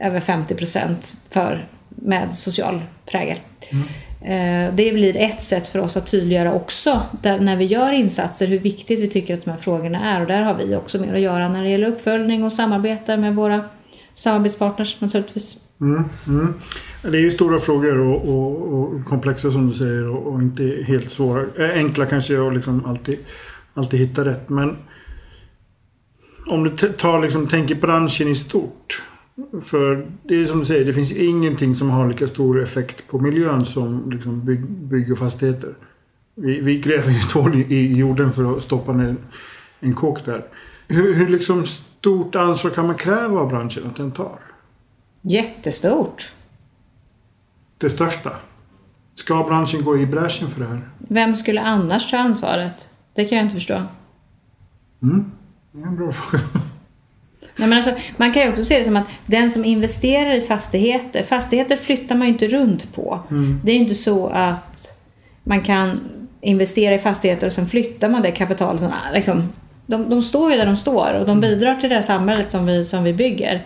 över 0.00 0.20
50% 0.20 1.14
för, 1.30 1.68
med 1.88 2.36
social 2.36 2.80
prägel. 3.06 3.38
Mm. 3.70 3.88
Eh, 4.24 4.74
det 4.74 4.92
blir 4.92 5.16
ett 5.16 5.42
sätt 5.42 5.68
för 5.68 5.78
oss 5.78 5.96
att 5.96 6.06
tydliggöra 6.06 6.54
också 6.54 7.02
där, 7.22 7.40
när 7.40 7.56
vi 7.56 7.64
gör 7.64 7.92
insatser 7.92 8.46
hur 8.46 8.58
viktigt 8.58 9.00
vi 9.00 9.08
tycker 9.08 9.34
att 9.34 9.44
de 9.44 9.50
här 9.50 9.58
frågorna 9.58 10.14
är 10.14 10.20
och 10.20 10.26
där 10.26 10.42
har 10.42 10.54
vi 10.54 10.76
också 10.76 10.98
mer 10.98 11.14
att 11.14 11.20
göra 11.20 11.48
när 11.48 11.62
det 11.62 11.68
gäller 11.68 11.88
uppföljning 11.88 12.44
och 12.44 12.52
samarbete 12.52 13.16
med 13.16 13.34
våra 13.34 13.64
samarbetspartners 14.14 15.00
naturligtvis. 15.00 15.56
Mm, 15.80 16.04
mm. 16.26 16.54
Det 17.02 17.18
är 17.18 17.22
ju 17.22 17.30
stora 17.30 17.60
frågor 17.60 17.98
och, 18.00 18.28
och, 18.28 18.78
och 18.78 19.04
komplexa 19.04 19.50
som 19.50 19.68
du 19.68 19.74
säger 19.74 20.08
och, 20.08 20.32
och 20.32 20.42
inte 20.42 20.84
helt 20.86 21.10
svåra. 21.10 21.40
Eh, 21.58 21.76
enkla 21.76 22.06
kanske 22.06 22.46
att 22.46 22.54
liksom 22.54 22.86
alltid, 22.86 23.18
alltid 23.74 24.00
hitta 24.00 24.24
rätt. 24.24 24.48
Men 24.48 24.76
om 26.46 26.64
du 26.64 26.70
tar 26.92 27.22
liksom, 27.22 27.46
tänker 27.46 27.74
branschen 27.74 28.28
i 28.28 28.34
stort. 28.34 29.02
För 29.62 30.10
det 30.22 30.34
är 30.34 30.44
som 30.46 30.58
du 30.58 30.64
säger, 30.64 30.84
det 30.84 30.92
finns 30.92 31.12
ingenting 31.12 31.76
som 31.76 31.90
har 31.90 32.08
lika 32.08 32.28
stor 32.28 32.62
effekt 32.62 33.06
på 33.08 33.18
miljön 33.18 33.66
som 33.66 34.10
liksom 34.10 34.44
bygg, 34.44 34.66
bygg 34.70 35.12
och 35.12 35.18
fastigheter. 35.18 35.74
Vi, 36.34 36.60
vi 36.60 36.78
gräver 36.78 37.10
ju 37.10 37.18
ett 37.18 37.32
hål 37.32 37.54
i, 37.54 37.96
jorden 37.96 38.32
för 38.32 38.56
att 38.56 38.62
stoppa 38.62 38.92
ner 38.92 39.16
en, 39.80 39.94
kåk 39.94 40.24
där. 40.24 40.44
Hur, 40.88 41.14
hur 41.14 41.28
liksom 41.28 41.66
stort 41.66 42.34
ansvar 42.34 42.70
kan 42.70 42.86
man 42.86 42.96
kräva 42.96 43.40
av 43.40 43.48
branschen 43.48 43.86
att 43.86 43.96
den 43.96 44.10
tar? 44.10 44.38
Jättestort. 45.22 46.30
det 47.78 47.90
största. 47.90 48.30
Ska 49.14 49.44
branschen 49.48 49.84
gå 49.84 49.98
i 49.98 50.06
bräschen 50.06 50.48
för 50.48 50.60
det 50.60 50.66
här? 50.66 50.88
Vem 50.98 51.36
skulle 51.36 51.60
annars 51.60 52.10
ta 52.10 52.16
ansvaret? 52.16 52.90
Det 53.14 53.24
kan 53.24 53.38
jag 53.38 53.44
inte 53.44 53.54
förstå. 53.54 53.82
Det 55.72 55.80
är 55.80 55.86
en 55.86 55.96
bra 55.96 56.12
fråga. 56.12 56.44
Nej, 57.56 57.68
men 57.68 57.76
alltså, 57.78 57.92
man 58.16 58.32
kan 58.32 58.42
ju 58.42 58.48
också 58.48 58.64
se 58.64 58.78
det 58.78 58.84
som 58.84 58.96
att 58.96 59.06
den 59.26 59.50
som 59.50 59.64
investerar 59.64 60.32
i 60.34 60.40
fastigheter, 60.40 61.22
fastigheter 61.22 61.76
flyttar 61.76 62.14
man 62.14 62.26
ju 62.26 62.32
inte 62.32 62.46
runt 62.48 62.94
på. 62.94 63.20
Det 63.64 63.72
är 63.72 63.74
ju 63.76 63.80
inte 63.82 63.94
så 63.94 64.26
att 64.28 64.98
man 65.44 65.60
kan 65.60 66.00
investera 66.40 66.94
i 66.94 66.98
fastigheter 66.98 67.46
och 67.46 67.52
sen 67.52 67.68
flyttar 67.68 68.08
man 68.08 68.22
det 68.22 68.30
kapitalet. 68.30 68.80
som- 68.80 68.92
Liksom, 69.14 69.52
de, 69.86 70.08
de 70.08 70.22
står 70.22 70.50
ju 70.50 70.56
där 70.56 70.66
de 70.66 70.76
står 70.76 71.14
och 71.14 71.26
de 71.26 71.40
bidrar 71.40 71.74
till 71.74 71.88
det 71.88 71.94
här 71.94 72.02
samhället 72.02 72.50
som 72.50 72.66
vi, 72.66 72.84
som 72.84 73.04
vi 73.04 73.12
bygger. 73.12 73.62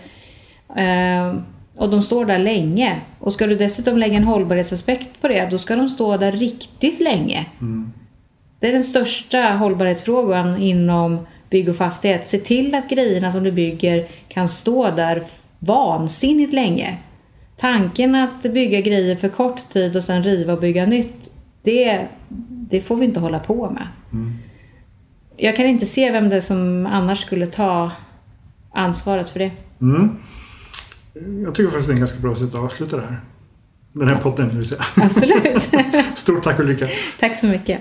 Eh, 0.77 1.35
och 1.77 1.91
de 1.91 2.03
står 2.03 2.25
där 2.25 2.39
länge. 2.39 2.97
Och 3.19 3.33
ska 3.33 3.47
du 3.47 3.55
dessutom 3.55 3.99
lägga 3.99 4.17
en 4.17 4.25
hållbarhetsaspekt 4.25 5.21
på 5.21 5.29
det, 5.29 5.49
då 5.51 5.59
ska 5.59 5.77
de 5.77 5.89
stå 5.89 6.17
där 6.17 6.33
riktigt 6.33 7.01
länge. 7.01 7.47
Det 8.61 8.69
är 8.69 8.73
den 8.73 8.85
största 8.85 9.39
hållbarhetsfrågan 9.43 10.63
inom 10.63 11.27
bygg 11.51 11.69
och 11.69 11.77
fastighet. 11.77 12.27
Se 12.27 12.39
till 12.39 12.75
att 12.75 12.91
grejerna 12.91 13.33
som 13.33 13.45
du 13.45 13.53
bygger 13.53 14.09
kan 14.29 14.49
stå 14.49 14.91
där 14.91 15.25
vansinnigt 15.59 16.53
länge. 16.53 16.99
Tanken 17.57 18.15
att 18.15 18.43
bygga 18.43 18.81
grejer 18.81 19.17
för 19.17 19.29
kort 19.29 19.69
tid 19.69 19.97
och 19.97 20.05
sen 20.05 20.23
riva 20.23 20.53
och 20.53 20.61
bygga 20.61 20.87
nytt, 20.87 21.31
det, 21.63 22.09
det 22.49 22.81
får 22.81 22.97
vi 22.97 23.05
inte 23.05 23.21
hålla 23.21 23.39
på 23.39 23.71
med. 23.71 23.89
Jag 25.37 25.57
kan 25.57 25.67
inte 25.67 25.87
se 25.87 26.11
vem 26.11 26.29
det 26.29 26.37
är 26.37 26.41
som 26.41 26.87
annars 26.87 27.21
skulle 27.21 27.47
ta 27.47 27.93
ansvaret 28.75 29.31
för 29.31 29.39
det. 29.39 29.51
Mm. 29.81 30.17
Jag 31.45 31.55
tycker 31.55 31.71
faktiskt 31.71 31.89
det 31.89 31.93
är 31.93 31.95
en 31.95 32.01
ganska 32.01 32.19
bra 32.19 32.35
sätt 32.35 32.55
att 32.55 32.61
avsluta 32.61 32.97
det 32.97 33.03
här. 33.03 33.21
Den 33.93 34.09
här 34.09 34.17
podden, 34.17 34.57
vill 34.57 34.69
säga. 34.69 34.85
Absolut. 34.97 35.71
Stort 36.15 36.43
tack 36.43 36.59
Ulrika. 36.59 36.89
Tack 37.21 37.37
så 37.37 37.47
mycket. 37.47 37.81